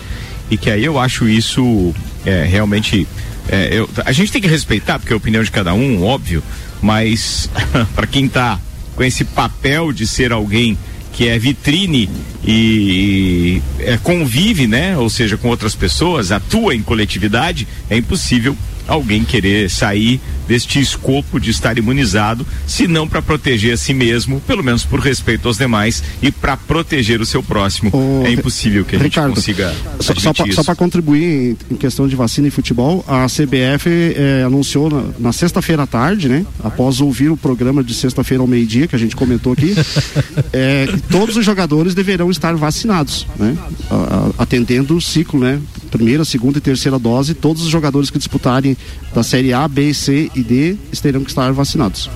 [0.51, 3.07] e que aí eu acho isso é, realmente
[3.49, 6.43] é, eu, a gente tem que respeitar, porque é a opinião de cada um, óbvio,
[6.81, 7.51] mas
[7.95, 8.59] para quem está
[8.99, 10.77] com esse papel de ser alguém
[11.13, 12.11] que é vitrine
[12.45, 14.99] e, e é, convive, né?
[14.99, 18.57] Ou seja, com outras pessoas, atua em coletividade, é impossível
[18.89, 24.41] alguém querer sair deste escopo de estar imunizado, se não para proteger a si mesmo,
[24.41, 27.91] pelo menos por respeito aos demais e para proteger o seu próximo.
[27.93, 30.15] Ô, é impossível que a Ricardo, gente consiga Só,
[30.55, 31.23] só para contribuir
[31.71, 35.87] em, em questão de vacina e futebol, a CBF eh, anunciou na, na sexta-feira à
[35.87, 36.47] tarde, né?
[36.65, 39.75] Após ouvir o programa de sexta-feira ao meio-dia, que a gente comentou aqui,
[40.53, 43.55] eh, que todos os jogadores deverão estar vacinados, né?
[43.91, 43.95] A-
[44.39, 45.61] a- atendendo o ciclo, né?
[45.91, 48.77] Primeira, segunda e terceira dose, todos os jogadores que disputarem
[49.15, 52.11] da Série A, B, C e D terão que estar vacinados.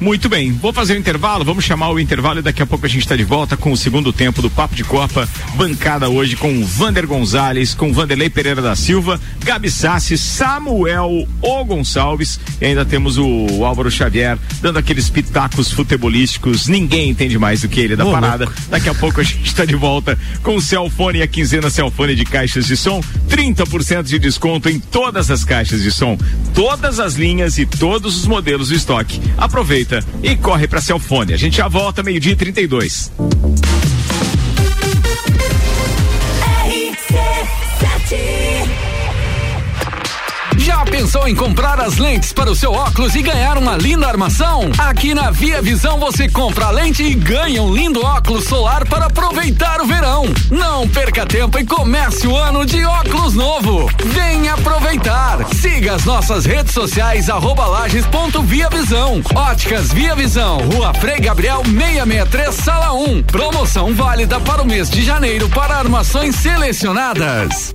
[0.00, 2.88] Muito bem, vou fazer o intervalo, vamos chamar o intervalo e daqui a pouco a
[2.88, 6.64] gente está de volta com o segundo tempo do Papo de Copa, bancada hoje com
[6.64, 13.16] Vander Gonzalez, com Vanderlei Pereira da Silva, Gabi Sassi, Samuel O Gonçalves e ainda temos
[13.18, 18.10] o Álvaro Xavier dando aqueles pitacos futebolísticos, ninguém entende mais do que ele da Ô,
[18.12, 18.48] parada.
[18.68, 22.14] Daqui a pouco a gente está de volta com o Celfone e a quinzena Celfone
[22.14, 26.18] de caixas de som, 30% de desconto em todas as caixas de som,
[26.52, 29.20] todas as linhas e todos os modelos do estoque.
[29.84, 31.34] Aproveita e corre para Celfone.
[31.34, 33.12] A gente já volta meio-dia e 32.
[40.94, 44.70] Pensou em comprar as lentes para o seu óculos e ganhar uma linda armação?
[44.78, 49.06] Aqui na Via Visão você compra a lente e ganha um lindo óculos solar para
[49.06, 50.24] aproveitar o verão.
[50.52, 53.90] Não perca tempo e comece o ano de óculos novo.
[54.04, 55.44] Venha aproveitar.
[55.52, 59.20] Siga as nossas redes sociais arroba lages.viavisão.
[59.34, 63.24] Óticas Via Visão, Rua Frei Gabriel 663, Sala 1.
[63.24, 67.74] Promoção válida para o mês de janeiro para armações selecionadas.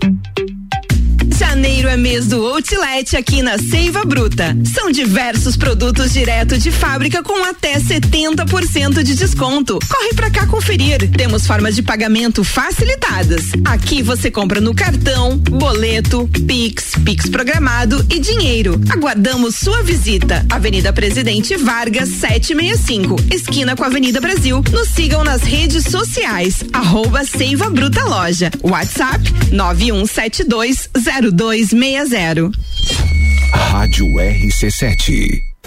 [1.39, 4.57] Janeiro é mês do Outlet aqui na Seiva Bruta.
[4.75, 9.79] São diversos produtos direto de fábrica com até 70% de desconto.
[9.87, 11.09] Corre pra cá conferir.
[11.11, 13.45] Temos formas de pagamento facilitadas.
[13.63, 18.79] Aqui você compra no cartão, boleto, Pix, Pix programado e dinheiro.
[18.89, 20.45] Aguardamos sua visita.
[20.49, 24.61] Avenida Presidente Vargas 765, esquina com a Avenida Brasil.
[24.73, 26.65] Nos sigam nas redes sociais.
[26.73, 28.51] Arroba Seiva Bruta Loja.
[28.61, 29.23] WhatsApp
[31.31, 32.51] 91720260.
[33.71, 35.48] Rádio RC7.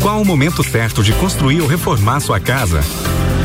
[0.00, 2.80] Qual o momento certo de construir ou reformar sua casa?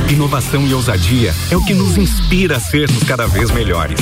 [0.09, 3.99] Inovação e ousadia é o que nos inspira a sermos cada vez melhores.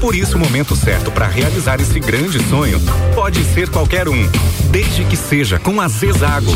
[0.00, 2.78] Por isso, o momento certo para realizar esse grande sonho
[3.14, 4.28] pode ser qualquer um,
[4.70, 6.52] desde que seja com a Zezago.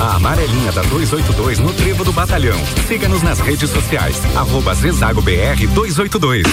[0.00, 2.58] A amarelinha da 282 no Trevo do Batalhão.
[2.86, 4.20] Siga-nos nas redes sociais.
[4.34, 6.44] Arroba Zezago BR 282.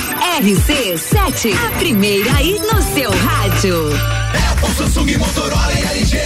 [0.42, 3.90] RC7, a primeira aí no seu rádio.
[4.52, 6.18] Apple, Samsung, Motorola e LG.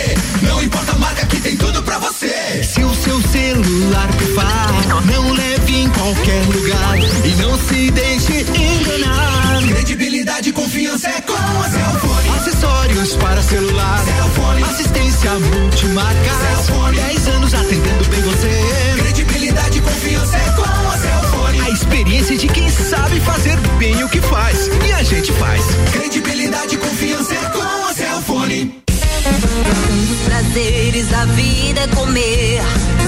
[0.42, 2.64] Não importa a marca que tem tudo pra você.
[2.64, 9.62] Se o seu celular pifar, não leve em qualquer lugar e não se deixe enganar.
[9.68, 12.15] Credibilidade e confiança é com a Cellfone.
[12.56, 14.64] Acessórios para celular, Cellfone.
[14.64, 16.32] assistência multimarca.
[16.40, 16.96] Cellfone.
[16.96, 18.96] 10 anos atendendo bem você.
[18.98, 21.60] Credibilidade e confiança é com a Cellfone.
[21.60, 24.70] A experiência de quem sabe fazer bem o que faz.
[24.88, 25.64] E a gente faz.
[25.92, 28.85] Credibilidade e confiança é com a Cellfone.
[29.28, 32.62] Um dos prazeres da vida é comer.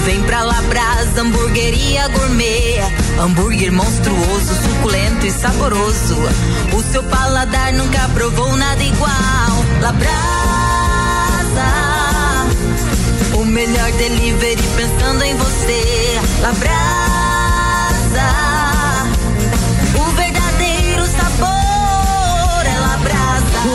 [0.04, 2.80] Vem pra Labrasa, hamburgueria gourmet.
[3.20, 6.16] Hambúrguer monstruoso, suculento e saboroso.
[6.72, 9.64] O seu paladar nunca provou nada igual.
[9.80, 10.08] Labrasa,
[13.34, 16.20] o melhor delivery pensando em você.
[16.40, 16.78] Labrasa,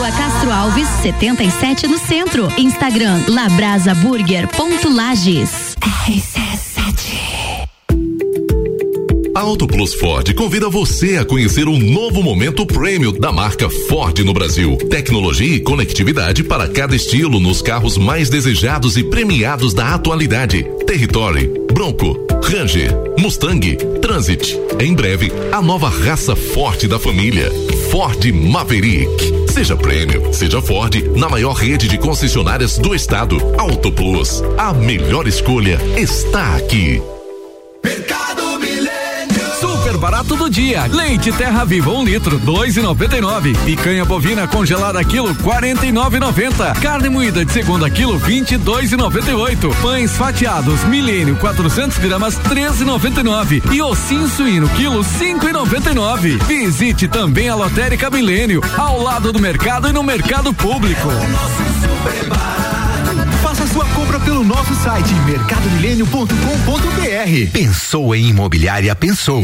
[0.04, 2.46] Rua Castro Alves, 77 no centro.
[2.58, 5.74] Instagram labrasaburger.lages.
[9.34, 14.18] A Auto Plus Ford convida você a conhecer um novo momento prêmio da marca Ford
[14.18, 14.76] no Brasil.
[14.90, 20.66] Tecnologia e conectividade para cada estilo nos carros mais desejados e premiados da atualidade.
[20.86, 24.54] Territory, Bronco, Ranger, Mustang, Transit.
[24.78, 27.50] Em breve, a nova raça forte da família.
[27.94, 29.52] Ford Maverick.
[29.52, 33.36] Seja prêmio, seja Ford, na maior rede de concessionárias do estado.
[33.56, 34.42] Auto Plus.
[34.58, 37.00] A melhor escolha está aqui.
[40.04, 40.84] Barato do dia.
[40.92, 43.54] Leite Terra Viva, um litro, dois e noventa e nove.
[43.64, 46.74] Picanha bovina congelada quilo, quarenta e nove noventa.
[46.74, 49.74] Carne moída de segunda quilo, vinte e dois e noventa e oito.
[49.80, 53.62] Pães fatiados, milênio, 400 gramas, treze e noventa nove.
[53.82, 56.36] Ossinho suíno, quilo, cinco e noventa e nove.
[56.46, 61.08] Visite também a Lotérica Milênio, ao lado do mercado e no mercado público.
[64.04, 67.50] Compra pelo nosso site mercadomilênio.com.br.
[67.50, 69.40] Pensou em imobiliária, pensou.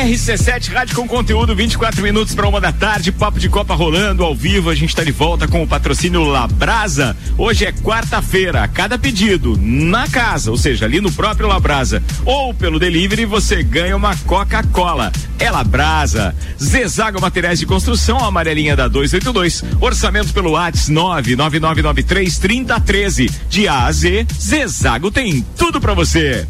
[0.00, 4.34] RC7 Rádio com conteúdo, 24 minutos para uma da tarde, papo de Copa rolando ao
[4.34, 4.70] vivo.
[4.70, 7.14] A gente está de volta com o patrocínio Labrasa.
[7.36, 8.66] Hoje é quarta-feira.
[8.66, 13.94] Cada pedido na casa, ou seja, ali no próprio Labrasa, ou pelo delivery, você ganha
[13.94, 15.12] uma Coca-Cola.
[15.38, 16.34] É Labrasa.
[16.58, 19.62] Zezago Materiais de Construção, a amarelinha da 282.
[19.82, 23.30] Orçamento pelo ATS 99993 3013.
[23.50, 26.46] De A a Z, Zezago tem tudo para você.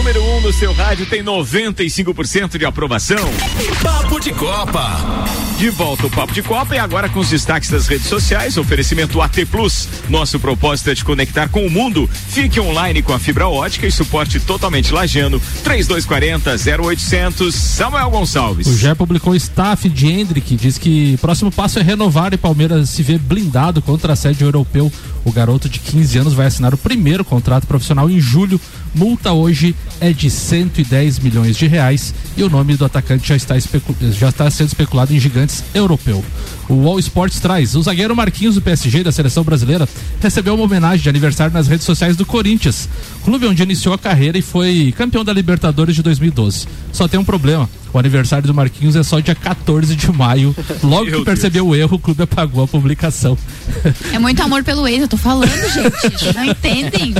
[0.00, 3.18] Número 1 um no seu rádio tem 95% de aprovação.
[3.82, 4.98] Papo de Copa.
[5.58, 8.56] De volta o Papo de Copa e agora com os destaques das redes sociais.
[8.56, 9.86] Oferecimento AT Plus.
[10.08, 12.08] Nosso propósito é te conectar com o mundo.
[12.28, 15.38] Fique online com a fibra ótica e suporte totalmente lajano.
[15.62, 16.50] 3240
[16.82, 17.54] 0800.
[17.54, 18.66] Samuel Gonçalves.
[18.68, 22.38] O GE publicou o staff de Hendrick, diz que o próximo passo é renovar e
[22.38, 24.90] Palmeiras se vê blindado contra a sede europeu.
[25.26, 28.58] O garoto de 15 anos vai assinar o primeiro contrato profissional em julho.
[28.94, 33.54] Multa hoje é de 110 milhões de reais e o nome do atacante já está,
[33.58, 36.24] já está sendo especulado em gigantes europeu.
[36.70, 39.88] O All Sports traz o zagueiro Marquinhos do PSG da seleção brasileira
[40.20, 42.88] recebeu uma homenagem de aniversário nas redes sociais do Corinthians,
[43.24, 46.68] clube onde iniciou a carreira e foi campeão da Libertadores de 2012.
[46.92, 47.68] Só tem um problema.
[47.92, 50.54] O aniversário do Marquinhos é só dia 14 de maio.
[50.82, 53.36] Logo Meu que percebeu o erro, o clube apagou a publicação.
[54.12, 56.32] É muito amor pelo ex, eu tô falando, gente.
[56.34, 57.14] Não entendem?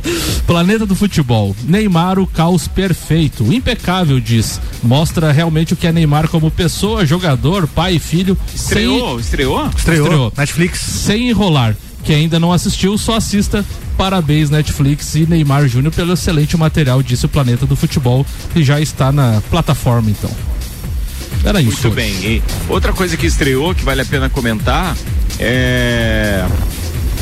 [0.46, 1.54] Planeta do Futebol.
[1.64, 3.52] Neymar, o caos perfeito.
[3.52, 4.60] Impecável, diz.
[4.82, 8.36] Mostra realmente o que é Neymar como pessoa, jogador, pai e filho.
[8.54, 8.93] Estreou?
[9.18, 9.70] Estreou?
[9.76, 10.32] Estreou.
[10.36, 10.80] Netflix.
[10.80, 11.76] Sem enrolar.
[12.02, 13.64] Que ainda não assistiu, só assista.
[13.96, 18.80] Parabéns, Netflix e Neymar Júnior, pelo excelente material, disse o Planeta do Futebol, que já
[18.80, 20.30] está na plataforma, então.
[21.44, 21.88] Era isso.
[21.88, 21.96] Muito hoje.
[21.96, 22.12] bem.
[22.32, 24.96] E outra coisa que estreou, que vale a pena comentar,
[25.38, 26.46] é.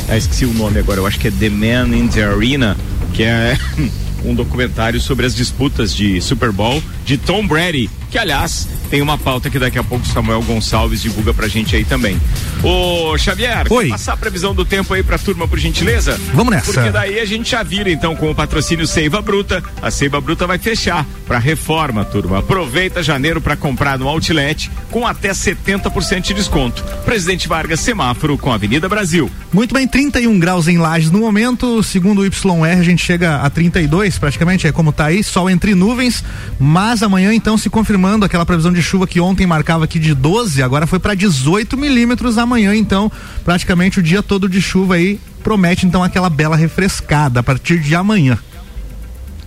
[0.09, 2.75] Ah, esqueci o nome agora, eu acho que é The Man in the Arena,
[3.13, 3.57] que é
[4.25, 9.17] um documentário sobre as disputas de Super Bowl de Tom Brady, que aliás tem uma
[9.17, 12.21] pauta que daqui a pouco o Samuel Gonçalves divulga pra gente aí também.
[12.61, 13.89] Ô Xavier, Oi.
[13.89, 16.15] passar a previsão do tempo aí pra turma, por gentileza?
[16.31, 16.71] Vamos nessa.
[16.71, 19.63] Porque daí a gente já vira então com o patrocínio Seiva Bruta.
[19.81, 22.37] A Seiva Bruta vai fechar pra reforma, turma.
[22.37, 26.83] Aproveita janeiro pra comprar no Outlet com até 70% de desconto.
[27.03, 29.27] Presidente Vargas Semáforo com Avenida Brasil.
[29.51, 31.81] Muito bem, 31 graus em Lages no momento.
[31.81, 35.73] Segundo o YR, a gente chega a 32, praticamente, é como tá aí, sol entre
[35.73, 36.23] nuvens.
[36.59, 37.71] Mas amanhã, então, se
[38.03, 41.77] confirmando aquela previsão de chuva que ontem marcava aqui de 12, agora foi para 18
[41.77, 43.09] milímetros amanhã, então,
[43.45, 45.21] praticamente o dia todo de chuva aí.
[45.41, 48.37] Promete então aquela bela refrescada a partir de amanhã.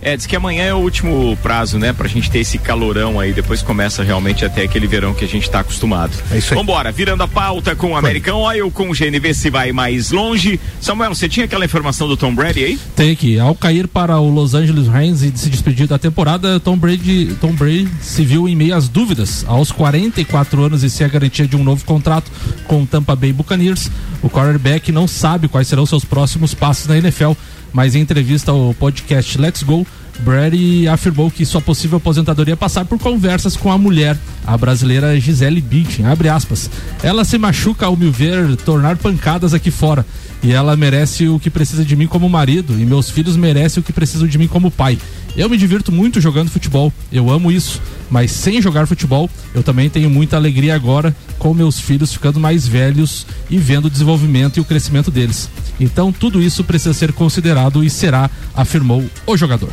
[0.01, 3.33] É, diz que amanhã é o último prazo, né, pra gente ter esse calorão aí,
[3.33, 6.11] depois começa realmente até aquele verão que a gente tá acostumado.
[6.31, 6.59] É isso aí.
[6.59, 10.59] Vambora, virando a pauta com o American Oil, com o GNV se vai mais longe.
[10.79, 12.79] Samuel, você tinha aquela informação do Tom Brady aí?
[12.95, 16.77] Tem que, ao cair para o Los Angeles Rams e se despedir da temporada, Tom
[16.77, 19.45] Brady, Tom Brady se viu em meio às dúvidas.
[19.47, 22.31] Aos 44 anos e sem a garantia de um novo contrato
[22.65, 23.89] com o Tampa Bay Buccaneers,
[24.21, 27.31] o quarterback não sabe quais serão seus próximos passos na NFL,
[27.77, 29.85] mas em entrevista ao podcast Let's Go,
[30.21, 34.17] Brady afirmou que sua possível aposentadoria passar por conversas com a mulher,
[34.47, 36.71] a brasileira Gisele Bündchen, abre aspas.
[37.03, 40.03] Ela se machuca ao me ver tornar pancadas aqui fora
[40.43, 43.83] e ela merece o que precisa de mim como marido e meus filhos merecem o
[43.83, 44.97] que precisam de mim como pai.
[45.35, 49.89] Eu me divirto muito jogando futebol, eu amo isso, mas sem jogar futebol, eu também
[49.89, 54.61] tenho muita alegria agora com meus filhos ficando mais velhos e vendo o desenvolvimento e
[54.61, 55.49] o crescimento deles.
[55.79, 59.71] Então tudo isso precisa ser considerado e será, afirmou o jogador.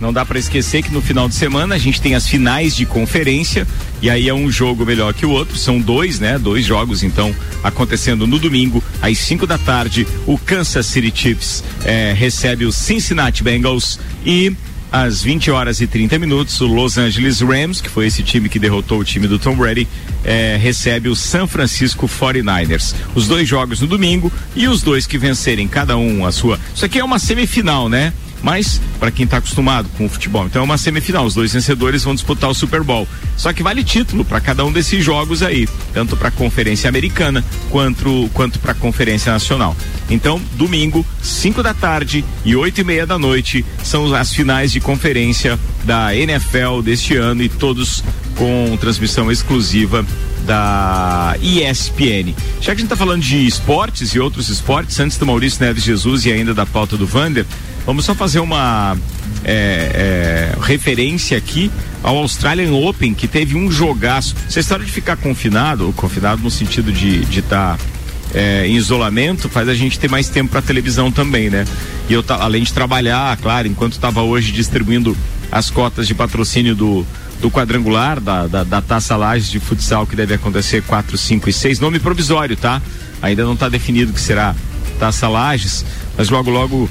[0.00, 2.84] Não dá para esquecer que no final de semana a gente tem as finais de
[2.84, 3.66] conferência
[4.02, 5.56] e aí é um jogo melhor que o outro.
[5.56, 6.38] São dois, né?
[6.38, 10.06] Dois jogos então acontecendo no domingo às 5 da tarde.
[10.26, 14.54] O Kansas City Chiefs eh, recebe o Cincinnati Bengals e
[14.94, 18.60] às 20 horas e 30 minutos, o Los Angeles Rams, que foi esse time que
[18.60, 19.88] derrotou o time do Tom Brady,
[20.24, 22.94] eh, recebe o San Francisco 49ers.
[23.12, 26.60] Os dois jogos no domingo e os dois que vencerem cada um a sua.
[26.72, 28.12] Isso aqui é uma semifinal, né?
[28.44, 31.24] Mas, para quem está acostumado com o futebol, então é uma semifinal.
[31.24, 33.08] Os dois vencedores vão disputar o Super Bowl.
[33.38, 37.42] Só que vale título para cada um desses jogos aí, tanto para a Conferência Americana
[37.70, 39.74] quanto, quanto para a Conferência Nacional.
[40.10, 44.78] Então, domingo, 5 da tarde e oito e meia da noite são as finais de
[44.78, 48.04] conferência da NFL deste ano e todos
[48.36, 50.04] com transmissão exclusiva
[50.44, 52.34] da ESPN.
[52.60, 55.82] Já que a gente está falando de esportes e outros esportes, antes do Maurício Neves
[55.82, 57.46] Jesus e ainda da pauta do Vander,
[57.86, 58.96] vamos só fazer uma
[59.44, 61.70] é, é, referência aqui
[62.02, 64.34] ao Australian Open, que teve um jogaço.
[64.46, 67.76] Essa história de ficar confinado, ou confinado no sentido de estar.
[67.76, 67.94] Tá
[68.34, 71.64] é, em isolamento faz a gente ter mais tempo para televisão também, né?
[72.08, 75.16] E eu, além de trabalhar, claro, enquanto estava hoje distribuindo
[75.52, 77.06] as cotas de patrocínio do,
[77.44, 81.52] do quadrangular, da, da, da Taça Lages de futsal, que deve acontecer 4, 5 e
[81.52, 82.80] 6, nome provisório, tá?
[83.20, 84.54] Ainda não está definido que será
[84.98, 85.84] Taça Lages,
[86.16, 86.88] mas logo, logo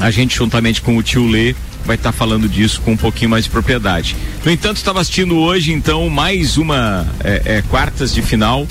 [0.00, 3.30] a gente, juntamente com o tio Lê, vai estar tá falando disso com um pouquinho
[3.30, 4.16] mais de propriedade.
[4.44, 8.66] No entanto, estava assistindo hoje, então, mais uma é, é, quartas de final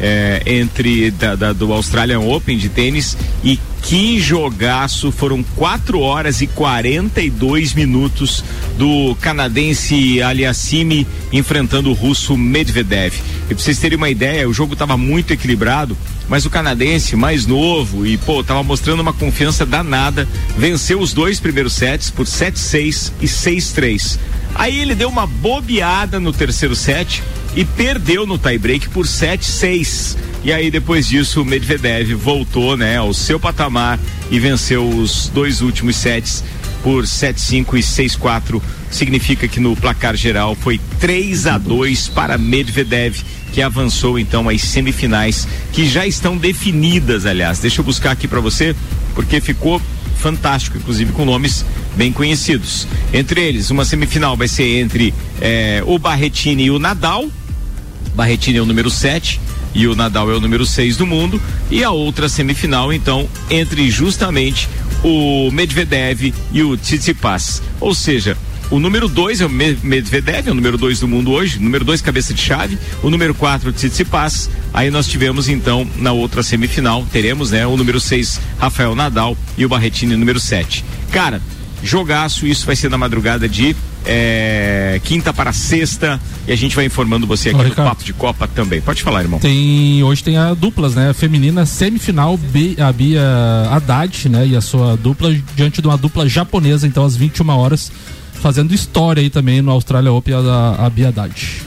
[0.00, 5.12] é, entre da, da, do Australian Open de tênis e que jogaço!
[5.12, 8.42] Foram 4 horas e 42 minutos
[8.78, 13.14] do canadense Aliassime enfrentando o russo Medvedev.
[13.44, 15.96] E pra vocês terem uma ideia, o jogo estava muito equilibrado,
[16.28, 20.26] mas o canadense, mais novo e, pô, tava mostrando uma confiança danada,
[20.56, 24.18] venceu os dois primeiros sets por 7-6 e 6-3.
[24.54, 27.22] Aí ele deu uma bobeada no terceiro set
[27.56, 30.16] e perdeu no tie-break por 7-6.
[30.44, 33.98] E aí depois disso o Medvedev voltou, né, ao seu patamar
[34.30, 36.44] e venceu os dois últimos sets
[36.82, 38.62] por 7-5 e 6-4.
[38.90, 44.60] Significa que no placar geral foi 3 a 2 para Medvedev, que avançou então às
[44.62, 47.58] semifinais, que já estão definidas, aliás.
[47.58, 48.76] Deixa eu buscar aqui para você,
[49.14, 49.80] porque ficou
[50.24, 51.66] fantástico, inclusive com nomes
[51.96, 52.88] bem conhecidos.
[53.12, 57.28] Entre eles, uma semifinal vai ser entre eh, o Barretini e o Nadal.
[58.14, 59.38] Barretini é o número 7
[59.74, 61.38] e o Nadal é o número 6 do mundo.
[61.70, 64.66] E a outra semifinal, então, entre justamente
[65.02, 67.60] o Medvedev e o Tsitsipas.
[67.78, 68.34] Ou seja,
[68.70, 72.00] o número 2 é o Medvedev, é o número 2 do mundo hoje, número 2
[72.00, 74.50] cabeça de chave, o número 4 Tsitsipas.
[74.72, 79.64] Aí nós tivemos então na outra semifinal, teremos, né, o número 6 Rafael Nadal e
[79.64, 80.84] o Barretini número 7.
[81.10, 81.40] Cara,
[81.82, 86.84] jogaço, isso vai ser na madrugada de é, quinta para sexta e a gente vai
[86.84, 87.88] informando você aqui Ô, no Ricardo.
[87.88, 88.80] Papo de Copa também.
[88.80, 89.40] Pode falar, irmão.
[89.40, 91.10] Tem hoje tem a duplas, né?
[91.10, 93.22] A feminina semifinal B, a Bia
[93.70, 94.46] Haddad, né?
[94.46, 97.90] E a sua dupla diante de uma dupla japonesa, então às 21 horas,
[98.44, 101.62] fazendo história aí também no Austrália Open a, a Bia Haddad.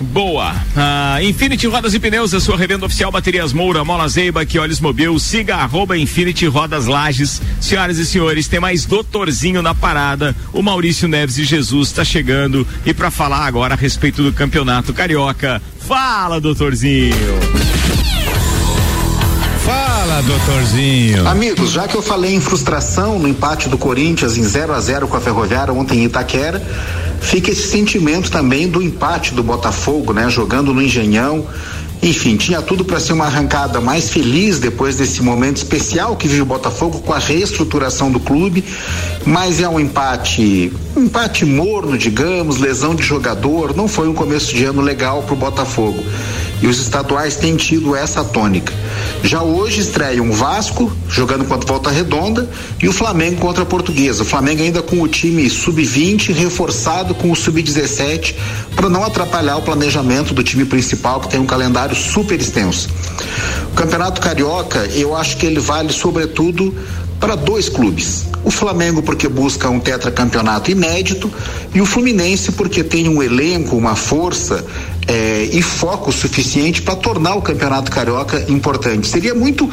[0.00, 0.56] Boa.
[0.76, 4.80] Ah, Infinity Rodas e Pneus, a sua revenda oficial Baterias Moura, Mola Zeiba, que olhos
[4.80, 7.40] mobil, siga arroba Infinity Rodas Lages.
[7.60, 10.34] Senhoras e senhores, tem mais doutorzinho na parada.
[10.52, 14.92] O Maurício Neves de Jesus está chegando e para falar agora a respeito do campeonato
[14.92, 15.62] carioca.
[15.78, 17.14] Fala, doutorzinho.
[19.66, 21.26] Fala, doutorzinho.
[21.26, 25.08] Amigos, já que eu falei em frustração no empate do Corinthians em 0 a 0
[25.08, 26.62] com a Ferroviária ontem em Itaquera,
[27.20, 30.30] fica esse sentimento também do empate do Botafogo, né?
[30.30, 31.44] Jogando no Engenhão.
[32.00, 36.42] Enfim, tinha tudo para ser uma arrancada mais feliz depois desse momento especial que vive
[36.42, 38.62] o Botafogo com a reestruturação do clube,
[39.24, 44.54] mas é um empate, um empate morno, digamos, lesão de jogador, não foi um começo
[44.54, 46.04] de ano legal para o Botafogo.
[46.60, 48.72] E os estaduais têm tido essa tônica.
[49.22, 52.48] Já hoje estreia um Vasco jogando contra Volta Redonda
[52.82, 54.22] e o Flamengo contra a Portuguesa.
[54.22, 58.34] O Flamengo ainda com o time sub-20 reforçado com o sub-17
[58.74, 62.88] para não atrapalhar o planejamento do time principal que tem um calendário super extenso.
[63.74, 66.74] Campeonato Carioca, eu acho que ele vale sobretudo
[67.20, 68.26] para dois clubes.
[68.44, 71.30] O Flamengo porque busca um tetracampeonato inédito
[71.74, 74.64] e o Fluminense porque tem um elenco, uma força
[75.08, 79.06] eh, e foco suficiente para tornar o Campeonato Carioca importante.
[79.06, 79.70] Seria muito,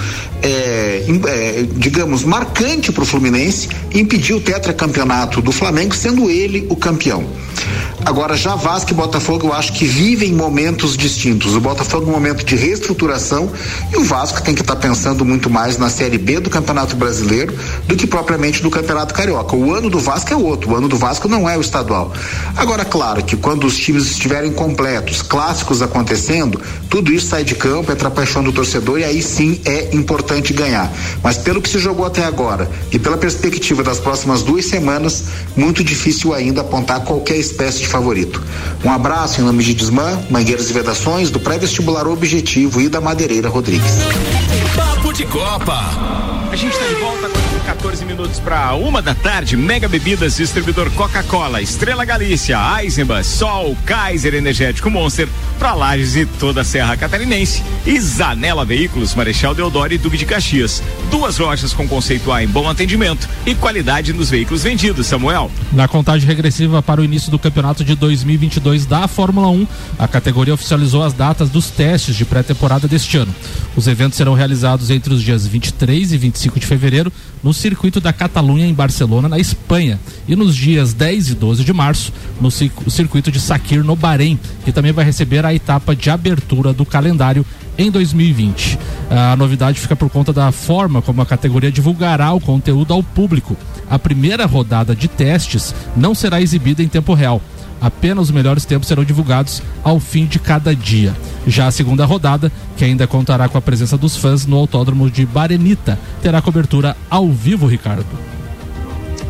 [1.08, 6.76] im- eh, digamos, marcante para o Fluminense impedir o tetracampeonato do Flamengo, sendo ele o
[6.76, 7.24] campeão.
[8.06, 11.56] Agora, já Vasco e Botafogo, eu acho que vivem momentos distintos.
[11.56, 13.50] O Botafogo é um momento de reestruturação
[13.94, 17.56] e o Vasco tem que estar pensando muito mais na Série B do Campeonato Brasileiro
[17.88, 19.56] do que propriamente do Campeonato Carioca.
[19.56, 22.12] O ano do Vasco é outro, o ano do Vasco não é o estadual.
[22.58, 27.92] Agora, claro que quando os times estiverem completos, clássicos acontecendo, tudo isso sai de campo,
[27.92, 30.92] entra a paixão do torcedor e aí sim é importante ganhar.
[31.24, 35.84] Mas pelo que se jogou até agora e pela perspectiva das próximas duas semanas, muito
[35.84, 38.42] difícil ainda apontar qualquer espécie de favorito.
[38.84, 43.50] Um abraço em nome de Desmã, Mangueiras e Vedações, do pré-vestibular Objetivo e da Madeireira
[43.50, 43.92] Rodrigues.
[44.76, 45.80] Papo de Copa.
[46.52, 49.56] A gente está de volta com 14 minutos para uma da tarde.
[49.56, 56.62] Mega Bebidas, distribuidor Coca-Cola, Estrela Galícia, Eisenbahn, Sol, Kaiser Energético Monster, para Lages e toda
[56.62, 57.64] a Serra Catarinense.
[57.86, 60.84] E Zanela Veículos, Marechal Deodoro e Duque de Caxias.
[61.10, 65.08] Duas lojas com conceito A em bom atendimento e qualidade nos veículos vendidos.
[65.08, 65.50] Samuel.
[65.72, 70.54] Na contagem regressiva para o início do campeonato de 2022 da Fórmula 1, a categoria
[70.54, 73.34] oficializou as datas dos testes de pré-temporada deste ano.
[73.76, 77.12] Os eventos serão realizados entre os dias 23 e 25 de fevereiro
[77.42, 81.74] no circuito da Catalunha em Barcelona, na Espanha, e nos dias 10 e 12 de
[81.74, 86.10] março no cir- circuito de Sakir no Bahrein, que também vai receber a etapa de
[86.10, 87.46] abertura do calendário
[87.78, 88.78] em 2020.
[89.10, 93.56] A novidade fica por conta da forma como a categoria divulgará o conteúdo ao público.
[93.90, 97.42] A primeira rodada de testes não será exibida em tempo real.
[97.84, 101.14] Apenas os melhores tempos serão divulgados ao fim de cada dia.
[101.46, 105.26] Já a segunda rodada, que ainda contará com a presença dos fãs no Autódromo de
[105.26, 108.06] Barenita, terá cobertura ao vivo, Ricardo.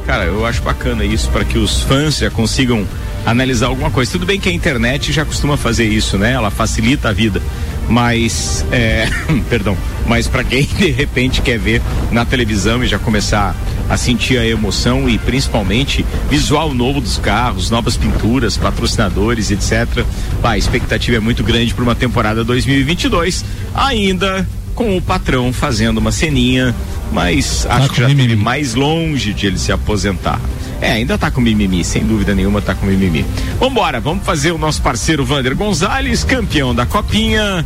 [0.05, 2.85] Cara, eu acho bacana isso para que os fãs já consigam
[3.25, 4.11] analisar alguma coisa.
[4.11, 6.33] Tudo bem que a internet já costuma fazer isso, né?
[6.33, 7.41] Ela facilita a vida.
[7.89, 9.07] Mas, é,
[9.49, 9.77] perdão,
[10.07, 11.81] mas para quem de repente quer ver
[12.11, 13.55] na televisão e já começar
[13.89, 20.05] a sentir a emoção e principalmente visual novo dos carros, novas pinturas, patrocinadores, etc.
[20.41, 23.43] Pá, a expectativa é muito grande para uma temporada 2022,
[23.75, 26.75] ainda com o patrão fazendo uma ceninha,
[27.11, 30.39] mas acho que já esteve mais longe de ele se aposentar.
[30.81, 33.25] É, ainda tá com mimimi, sem dúvida nenhuma tá com mimimi.
[33.59, 37.63] Vambora, vamos fazer o nosso parceiro Vander Gonzalez, campeão da Copinha.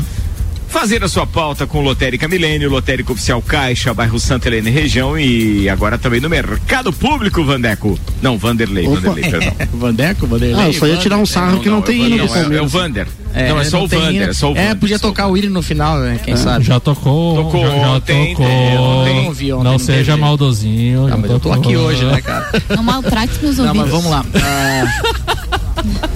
[0.70, 5.18] Fazer a sua pauta com Lotérica Milênio, Lotérica Oficial Caixa, bairro Santa Helena e região
[5.18, 7.98] e agora também no Mercado Público, Vandeco.
[8.22, 9.54] Não, Vanderlei, Vanderlei, perdão.
[9.74, 10.60] Vandeco, Vanderlei.
[10.66, 12.62] Ah, eu só ia tirar um sarro que não tem hino não, do é, é
[12.62, 12.68] o.
[12.68, 13.08] Vander.
[13.50, 14.76] não, é só o tem Vander, é só o É, Vander.
[14.78, 16.20] podia tocar o hino no final, né?
[16.24, 16.66] Quem É, sabe?
[16.66, 18.46] Já tocou, Tocou já, já ontem, tocou.
[18.46, 18.76] ontem.
[18.76, 20.22] Não ontem, não não seja teve.
[20.22, 21.10] maldosinho.
[21.10, 22.50] Já mas eu tô aqui hoje, né, cara?
[22.76, 23.92] Não maltrate os meus Não, ouvidos.
[23.92, 24.26] mas vamos lá.
[25.47, 25.47] Ah,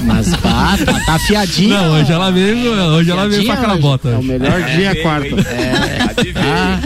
[0.04, 1.70] mas pá, tá, tá afiadinho.
[1.70, 4.10] Não, hoje ela veio, hoje ela veio pra aquela bota.
[4.10, 5.36] É o melhor dia é quarta.
[6.36, 6.80] Ah,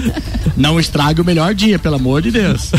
[0.56, 2.72] não estrague o melhor dia, pelo amor de Deus.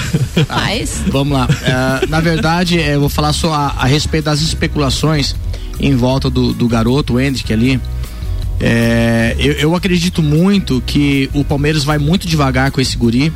[0.48, 1.02] Mas.
[1.08, 1.48] Vamos lá.
[1.62, 5.34] É, na verdade, é, eu vou falar só a, a respeito das especulações
[5.80, 7.80] em volta do, do garoto, o Hendrick ali.
[8.58, 13.32] É, eu, eu acredito muito que o Palmeiras vai muito devagar com esse guri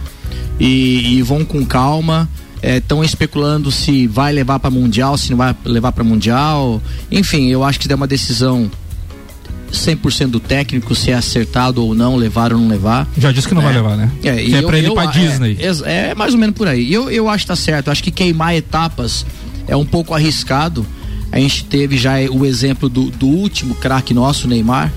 [0.58, 2.28] e, e vão com calma.
[2.62, 6.82] Estão especulando se vai levar para mundial, se não vai levar para mundial.
[7.10, 8.70] Enfim, eu acho que é uma decisão
[9.72, 13.08] 100% do técnico se é acertado ou não, levar ou não levar.
[13.16, 14.10] Já disse que não vai levar, né?
[14.22, 15.58] É, que é eu- pra ele ir eu- pra é, Disney.
[15.84, 16.92] É, é mais ou menos por aí.
[16.92, 17.86] Eu, eu acho que tá certo.
[17.86, 19.24] Eu acho que queimar etapas
[19.68, 20.84] é um pouco arriscado.
[21.32, 24.92] A gente teve já o exemplo do, do último craque nosso, Neymar.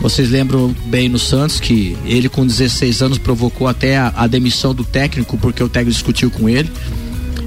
[0.00, 4.72] Vocês lembram bem no Santos que ele com 16 anos provocou até a, a demissão
[4.74, 6.70] do técnico porque o técnico discutiu com ele.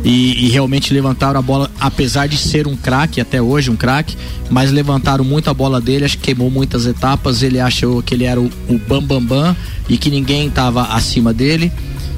[0.04, 4.18] E, e realmente levantaram a bola, apesar de ser um craque, até hoje um craque,
[4.50, 8.24] mas levantaram muito a bola dele, acho que queimou muitas etapas, ele achou que ele
[8.24, 9.56] era o, o bam bam bam
[9.88, 11.72] e que ninguém estava acima dele.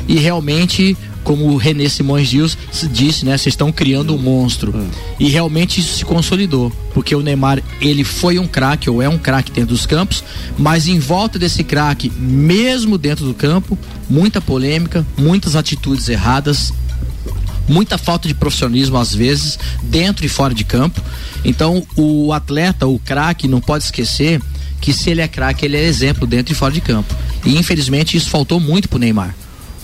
[0.07, 2.57] E realmente, como o René Simões Dias
[2.91, 4.73] disse, né, vocês estão criando um monstro.
[5.19, 9.17] E realmente isso se consolidou, porque o Neymar, ele foi um craque ou é um
[9.17, 10.23] craque dentro dos campos,
[10.57, 13.77] mas em volta desse craque, mesmo dentro do campo,
[14.09, 16.73] muita polêmica, muitas atitudes erradas,
[17.67, 21.01] muita falta de profissionalismo às vezes, dentro e fora de campo.
[21.45, 24.41] Então, o atleta, o craque, não pode esquecer
[24.81, 27.15] que se ele é craque, ele é exemplo dentro e fora de campo.
[27.45, 29.33] E infelizmente isso faltou muito pro Neymar.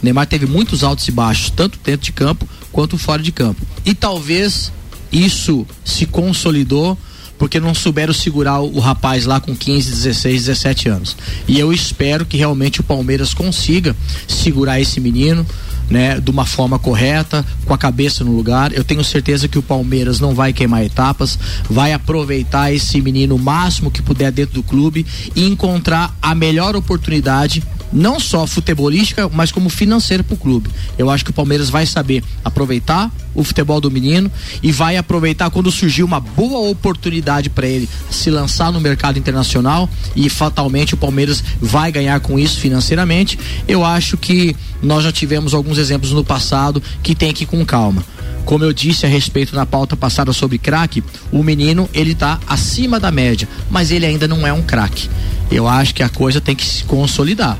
[0.01, 3.61] O Neymar teve muitos altos e baixos, tanto dentro de campo quanto fora de campo.
[3.85, 4.71] E talvez
[5.11, 6.97] isso se consolidou
[7.39, 11.17] porque não souberam segurar o, rapaz lá com 15, 16, 17 anos.
[11.47, 13.95] E eu espero que realmente o Palmeiras consiga
[14.27, 15.45] segurar esse menino,
[15.89, 18.73] né, de uma forma correta, com a cabeça no lugar.
[18.73, 21.39] Eu tenho certeza que o Palmeiras não vai queimar etapas,
[21.69, 26.75] vai aproveitar esse menino o máximo que puder dentro do clube e encontrar a melhor
[26.75, 30.69] oportunidade não só futebolística, mas como financeira para o clube.
[30.97, 34.31] Eu acho que o Palmeiras vai saber aproveitar o futebol do menino
[34.61, 39.89] e vai aproveitar quando surgir uma boa oportunidade para ele se lançar no mercado internacional
[40.15, 43.37] e fatalmente o Palmeiras vai ganhar com isso financeiramente.
[43.67, 47.65] Eu acho que nós já tivemos alguns exemplos no passado que tem que ir com
[47.65, 48.03] calma.
[48.45, 52.99] Como eu disse a respeito na pauta passada sobre craque, o menino ele tá acima
[52.99, 55.09] da média, mas ele ainda não é um craque.
[55.51, 57.57] Eu acho que a coisa tem que se consolidar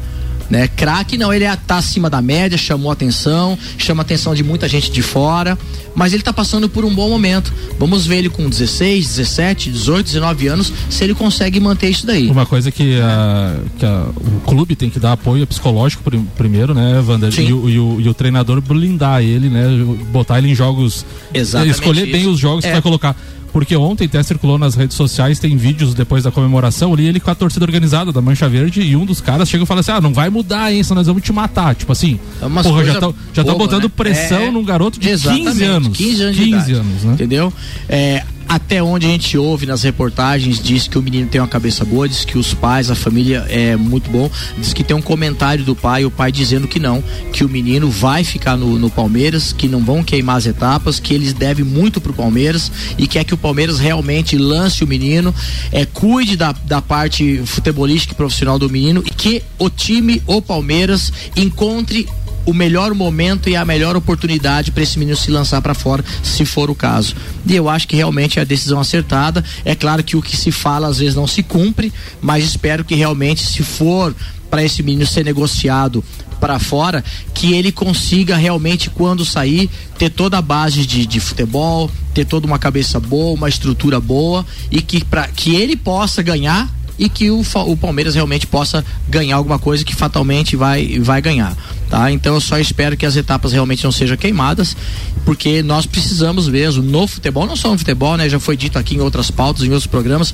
[0.50, 0.68] né?
[0.68, 4.92] Craque não, ele é, tá acima da média, chamou atenção, chama atenção de muita gente
[4.92, 5.58] de fora,
[5.96, 7.54] mas ele tá passando por um bom momento.
[7.78, 12.30] Vamos ver ele com 16, 17, 18, 19 anos, se ele consegue manter isso daí.
[12.30, 16.04] Uma coisa que, a, que a, o clube tem que dar apoio psicológico
[16.38, 17.34] primeiro, né, Wander?
[17.40, 19.66] E, o, e, o, e o treinador blindar ele, né?
[20.12, 21.06] Botar ele em jogos.
[21.34, 22.32] Exatamente escolher bem isso.
[22.32, 22.68] os jogos É.
[22.68, 23.16] que vai colocar.
[23.52, 27.32] Porque ontem até circulou nas redes sociais, tem vídeos depois da comemoração ali, ele com
[27.32, 30.02] a torcida organizada da Mancha Verde, e um dos caras chega e fala assim: ah,
[30.02, 31.76] não vai mudar, hein, senão nós vamos te matar.
[31.76, 33.92] Tipo assim, É porra, já estão já boba, botando né?
[33.96, 35.98] pressão É, num garoto de 15 exatamente, anos.
[35.98, 37.14] 15 anos de 15 idade, anos, né?
[37.14, 37.54] Entendeu?
[37.88, 41.86] É, até onde a gente ouve nas reportagens, diz que o menino tem uma cabeça
[41.86, 45.64] boa, diz que os pais, a família é muito bom, diz que tem um comentário
[45.64, 49.54] do pai, o pai dizendo que não, que o menino vai ficar no, no Palmeiras,
[49.54, 53.36] que não vão queimar as etapas, que eles devem muito pro Palmeiras e quer que
[53.36, 55.34] o Palmeiras realmente lance o menino,
[55.72, 60.42] é, cuide da, da parte futebolística e profissional do menino e que o time, o
[60.42, 62.08] Palmeiras, encontre
[62.50, 66.46] o melhor momento e a melhor oportunidade para esse menino se lançar para fora, se
[66.46, 67.16] for o caso.
[67.46, 69.44] E eu acho que realmente é a decisão acertada.
[69.64, 72.96] É claro que o que se fala às vezes não se cumpre, mas espero que
[72.96, 74.16] realmente, se for
[74.50, 76.04] para esse menino ser negociado
[76.40, 81.92] para fora, que ele consiga realmente, quando sair, ter toda a base de, de futebol,
[82.14, 86.74] ter toda uma cabeça boa, uma estrutura boa e que, pra, que ele possa ganhar
[86.98, 91.56] e que o, o Palmeiras realmente possa ganhar alguma coisa que fatalmente vai, vai ganhar.
[91.90, 92.12] Tá?
[92.12, 94.78] Então eu só espero que as etapas realmente não sejam queimadas,
[95.26, 98.30] porque nós precisamos mesmo no futebol, não só no futebol, né?
[98.30, 100.32] Já foi dito aqui em outras pautas, em outros programas,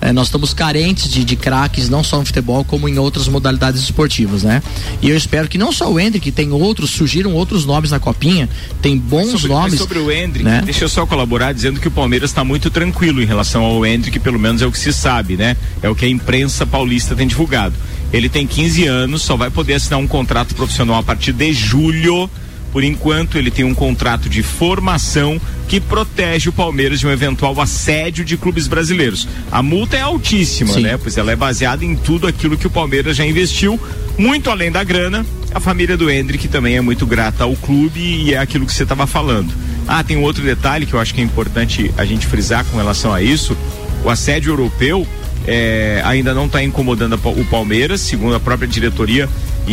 [0.00, 3.82] eh, nós estamos carentes de, de craques, não só no futebol, como em outras modalidades
[3.82, 4.62] esportivas, né?
[5.00, 8.48] E eu espero que não só o Hendrick, tem outros, surgiram outros nomes na copinha,
[8.80, 9.72] tem bons sobre, nomes.
[9.72, 10.62] mas sobre o Hendrick, né?
[10.64, 14.20] deixa eu só colaborar dizendo que o Palmeiras está muito tranquilo em relação ao Hendrick,
[14.20, 15.56] pelo menos é o que se sabe, né?
[15.82, 17.74] É o que a imprensa paulista tem divulgado.
[18.12, 22.28] Ele tem 15 anos, só vai poder assinar um contrato profissional a partir de julho.
[22.72, 27.58] Por enquanto, ele tem um contrato de formação que protege o Palmeiras de um eventual
[27.60, 29.28] assédio de clubes brasileiros.
[29.50, 30.82] A multa é altíssima, Sim.
[30.82, 30.96] né?
[30.96, 33.78] Pois ela é baseada em tudo aquilo que o Palmeiras já investiu,
[34.16, 35.24] muito além da grana.
[35.54, 38.84] A família do Hendrick também é muito grata ao clube e é aquilo que você
[38.84, 39.52] estava falando.
[39.86, 42.78] Ah, tem um outro detalhe que eu acho que é importante a gente frisar com
[42.78, 43.56] relação a isso.
[44.02, 45.06] O assédio europeu
[45.46, 49.28] é, ainda não está incomodando o Palmeiras, segundo a própria diretoria
[49.66, 49.72] e,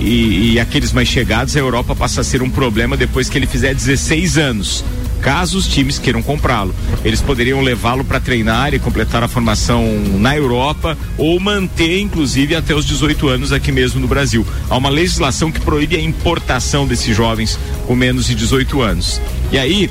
[0.00, 3.46] e- e aqueles mais chegados, a Europa passa a ser um problema depois que ele
[3.46, 4.84] fizer 16 anos.
[5.20, 9.82] Caso os times queiram comprá-lo, eles poderiam levá-lo para treinar e completar a formação
[10.18, 14.46] na Europa ou manter, inclusive, até os 18 anos aqui mesmo no Brasil.
[14.68, 19.18] Há uma legislação que proíbe a importação desses jovens com menos de 18 anos.
[19.50, 19.88] E aí,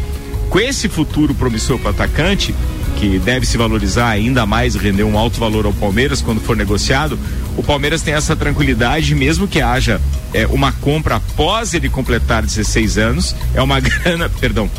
[0.52, 2.54] com esse futuro promissor para o atacante,
[3.00, 7.18] que deve se valorizar ainda mais, render um alto valor ao Palmeiras quando for negociado,
[7.58, 10.02] o Palmeiras tem essa tranquilidade, mesmo que haja
[10.34, 14.70] é, uma compra após ele completar 16 anos, é uma grana, perdão,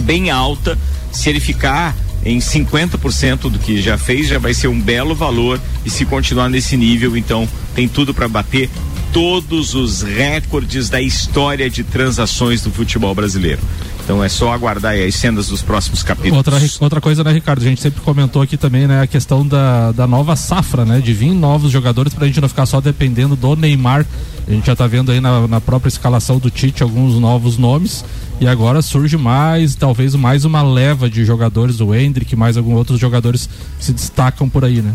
[0.00, 0.78] bem alta.
[1.12, 1.94] Se ele ficar
[2.24, 5.60] em 50% do que já fez, já vai ser um belo valor.
[5.84, 8.68] E se continuar nesse nível, então tem tudo para bater
[9.12, 13.60] todos os recordes da história de transações do futebol brasileiro.
[14.08, 16.38] Então é só aguardar aí as cenas dos próximos capítulos.
[16.38, 17.60] Outra, outra coisa, né, Ricardo?
[17.60, 20.98] A gente sempre comentou aqui também, né, a questão da, da nova safra, né?
[20.98, 24.06] De vir novos jogadores pra gente não ficar só dependendo do Neymar.
[24.46, 28.02] A gente já tá vendo aí na, na própria escalação do Tite alguns novos nomes.
[28.40, 32.98] E agora surge mais, talvez mais uma leva de jogadores, o Hendrick, mais alguns outros
[32.98, 33.46] jogadores
[33.78, 34.94] se destacam por aí, né?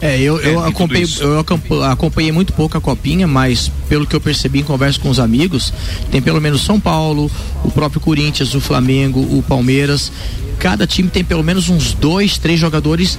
[0.00, 4.20] É, eu, eu, acompanhei, eu acompa- acompanhei muito pouco a copinha, mas pelo que eu
[4.20, 5.72] percebi em conversa com os amigos,
[6.10, 7.28] tem pelo menos São Paulo,
[7.64, 10.12] o próprio Corinthians, o Flamengo, o Palmeiras.
[10.58, 13.18] Cada time tem pelo menos uns dois, três jogadores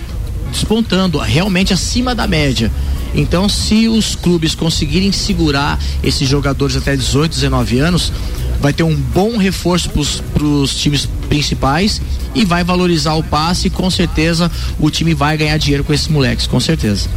[0.52, 2.72] despontando, realmente acima da média.
[3.14, 8.12] Então, se os clubes conseguirem segurar esses jogadores até 18, 19 anos,
[8.60, 12.02] vai ter um bom reforço para os times principais
[12.36, 16.08] e vai valorizar o passe e com certeza o time vai ganhar dinheiro com esses
[16.08, 17.08] moleques, com certeza.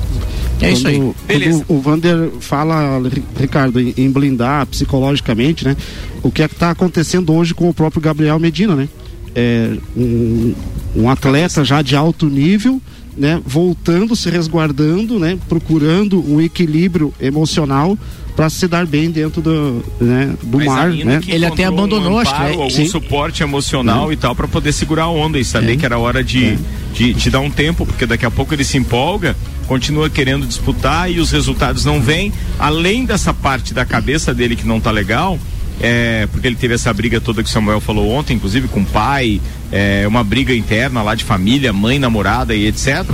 [0.60, 0.98] É isso aí.
[0.98, 5.76] Quando- quando o Vander fala, Ri- Ricardo, em, blindar psicologicamente, né?
[6.22, 8.88] O que é que está acontecendo hoje com o próprio Gabriel Medina, né?
[9.34, 10.54] É, um,
[10.94, 12.80] um atleta já de alto nível,
[13.16, 13.40] né?
[13.44, 15.36] Voltando, se resguardando, né?
[15.48, 17.98] Procurando um equilíbrio emocional
[18.34, 20.34] para se dar bem dentro do, né?
[20.42, 21.20] do Mas mar, ainda né?
[21.22, 22.86] que encontrou um amparo, algum Sim.
[22.86, 24.14] suporte emocional É.
[24.14, 26.58] e tal para poder segurar a onda e saber que era hora de,
[26.94, 31.10] de, de dar um tempo, porque daqui a pouco ele se empolga, continua querendo disputar
[31.10, 32.32] e os resultados não vêm.
[32.58, 35.38] Além dessa parte da cabeça dele que não tá legal,
[35.80, 38.86] é, porque ele teve essa briga toda que o Samuel falou ontem, inclusive com o
[38.86, 43.04] pai, é, uma briga interna lá de família, mãe, namorada e etc.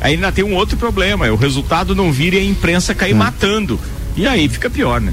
[0.00, 3.14] Aí ainda tem um outro problema, é o resultado não vir e a imprensa cair
[3.14, 3.78] matando.
[4.16, 5.12] E aí fica pior, né?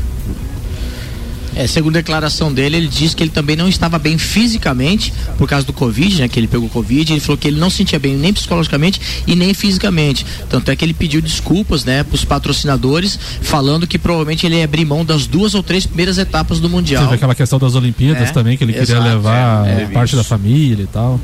[1.55, 5.47] É, segundo a declaração dele, ele disse que ele também não estava bem fisicamente por
[5.47, 6.27] causa do Covid, né?
[6.27, 7.13] Que ele pegou Covid.
[7.13, 10.25] Ele falou que ele não se sentia bem nem psicologicamente e nem fisicamente.
[10.49, 14.63] Tanto é que ele pediu desculpas, né, para os patrocinadores, falando que provavelmente ele ia
[14.63, 17.03] abrir mão das duas ou três primeiras etapas do Mundial.
[17.03, 19.85] Teve aquela questão das Olimpíadas É, também, que ele queria exato, levar é, é.
[19.87, 21.19] parte da família e tal.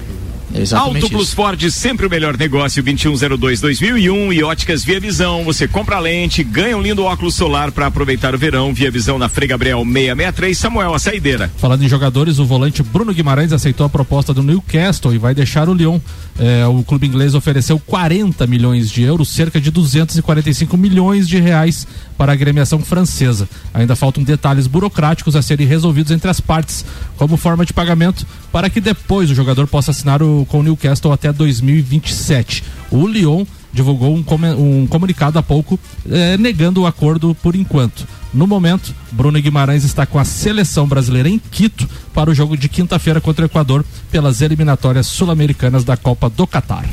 [0.53, 5.43] Exatamente Auto Plus Ford, sempre o melhor negócio, 2102-2001 e óticas Via Visão.
[5.43, 8.73] Você compra a lente, ganha um lindo óculos solar para aproveitar o verão.
[8.73, 11.51] Via Visão na Frei Gabriel 663, Samuel, a saideira.
[11.57, 15.69] Falando em jogadores, o volante Bruno Guimarães aceitou a proposta do Newcastle e vai deixar
[15.69, 15.99] o Lyon.
[16.39, 21.85] É, o clube inglês ofereceu 40 milhões de euros, cerca de 245 milhões de reais
[22.17, 23.47] para a agremiação francesa.
[23.73, 26.85] Ainda faltam detalhes burocráticos a serem resolvidos entre as partes,
[27.17, 31.11] como forma de pagamento, para que depois o jogador possa assinar o, com o Newcastle
[31.11, 32.63] até 2027.
[32.91, 34.23] O Lyon divulgou um,
[34.57, 35.79] um comunicado há pouco
[36.09, 38.07] eh, negando o acordo por enquanto.
[38.33, 42.69] No momento, Bruno Guimarães está com a seleção brasileira em Quito para o jogo de
[42.69, 46.85] quinta-feira contra o Equador pelas eliminatórias sul-americanas da Copa do Catar.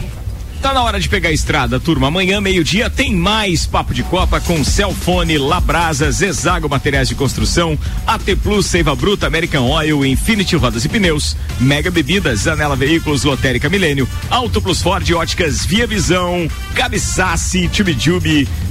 [0.62, 2.08] Tá na hora de pegar a estrada, turma.
[2.08, 8.24] Amanhã, meio-dia, tem mais Papo de Copa com Celfone, Labrasa, Zezago Materiais de Construção, AT
[8.42, 14.08] Plus, Seiva Bruta, American Oil, Infinity Rodas e Pneus, Mega Bebidas, Zanela Veículos, Lotérica Milênio,
[14.30, 17.96] Auto Plus Ford, Óticas Via Visão, Gabi Sassi, Tube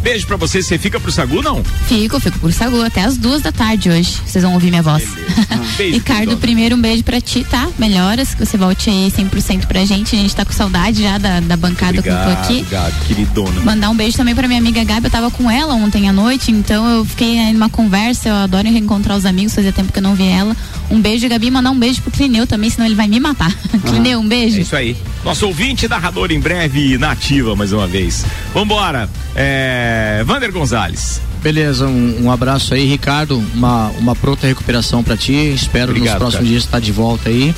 [0.01, 0.61] Beijo pra você.
[0.61, 1.63] Você fica pro Sagu, não?
[1.87, 4.21] Fico, fico por Sagu até as duas da tarde hoje.
[4.25, 5.03] Vocês vão ouvir minha voz.
[5.77, 7.67] Beijo, Ricardo, primeiro um beijo pra ti, tá?
[7.77, 10.15] Melhoras, que você volte aí 100% pra gente.
[10.15, 12.59] A gente tá com saudade já da, da bancada que eu tô aqui.
[12.59, 13.61] obrigado, queridona.
[13.61, 15.05] Mandar um beijo também pra minha amiga Gabi.
[15.05, 18.29] Eu tava com ela ontem à noite, então eu fiquei aí numa conversa.
[18.29, 20.55] Eu adoro reencontrar os amigos, fazia tempo que eu não vi ela.
[20.89, 21.51] Um beijo, Gabi.
[21.51, 23.53] Mandar um beijo pro Clineu também, senão ele vai me matar.
[23.85, 24.57] Clineu, um beijo.
[24.57, 24.95] É isso aí.
[25.23, 28.25] Nosso ouvinte narrador em breve na ativa mais uma vez.
[28.53, 29.09] Vambora.
[29.35, 30.23] É...
[30.25, 31.21] Vander Gonzalez.
[31.41, 33.37] Beleza, um, um abraço aí, Ricardo.
[33.53, 35.33] Uma, uma pronta recuperação pra ti.
[35.53, 36.47] Espero Obrigado, nos próximos cara.
[36.47, 37.53] dias estar de volta aí.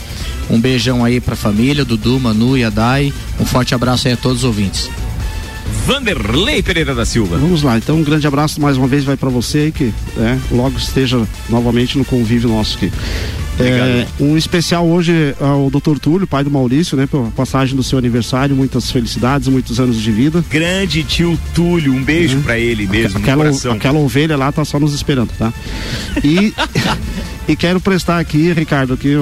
[0.50, 3.14] Um beijão aí pra família, Dudu, Manu e Adai.
[3.40, 4.90] Um forte abraço aí a todos os ouvintes.
[5.86, 7.38] Vanderlei Pereira da Silva.
[7.38, 10.40] Vamos lá, então um grande abraço mais uma vez vai para você aí que né,
[10.52, 12.92] logo esteja novamente no convívio nosso aqui.
[13.60, 15.98] É, um especial hoje ao Dr.
[16.00, 20.12] Túlio, pai do Maurício, né, pela passagem do seu aniversário, muitas felicidades, muitos anos de
[20.12, 20.46] vida.
[20.50, 23.72] Grande tio Túlio, um beijo pra ele mesmo, no Aquela, coração.
[23.74, 25.52] aquela ovelha lá tá só nos esperando, tá?
[26.24, 26.54] E,
[27.48, 29.16] e quero prestar aqui, Ricardo, aqui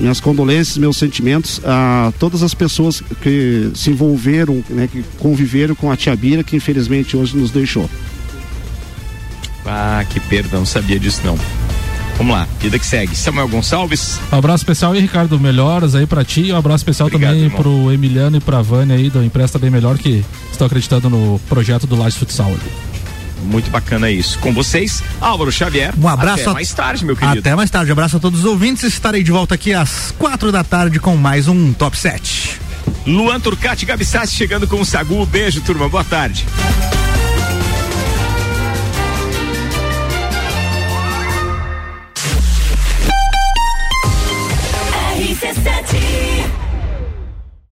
[0.00, 5.90] minhas condolências, meus sentimentos a todas as pessoas que se envolveram, né, que conviveram com
[5.90, 7.88] a tia Bira, que infelizmente hoje nos deixou.
[9.66, 11.38] Ah, que perda, não sabia disso não.
[12.16, 13.16] Vamos lá, vida que segue.
[13.16, 14.18] Samuel Gonçalves.
[14.30, 15.40] Um abraço especial aí, Ricardo.
[15.40, 16.52] Melhoras aí pra ti.
[16.52, 17.62] Um abraço especial Obrigado, também irmão.
[17.62, 21.86] pro Emiliano e pra Vânia aí do Empresta Bem Melhor que estão acreditando no projeto
[21.86, 22.52] do Lages Futsal.
[23.42, 24.38] Muito bacana isso.
[24.38, 25.92] Com vocês, Álvaro Xavier.
[25.98, 26.40] Um abraço.
[26.42, 27.38] Até a- mais tarde, meu querido.
[27.40, 27.90] Até mais tarde.
[27.92, 28.84] Abraço a todos os ouvintes.
[28.84, 32.60] Estarei de volta aqui às quatro da tarde com mais um Top 7.
[33.06, 35.24] Luan Turcati Gabi Sassi chegando com o Sagu.
[35.26, 35.88] Beijo, turma.
[35.88, 36.46] Boa tarde.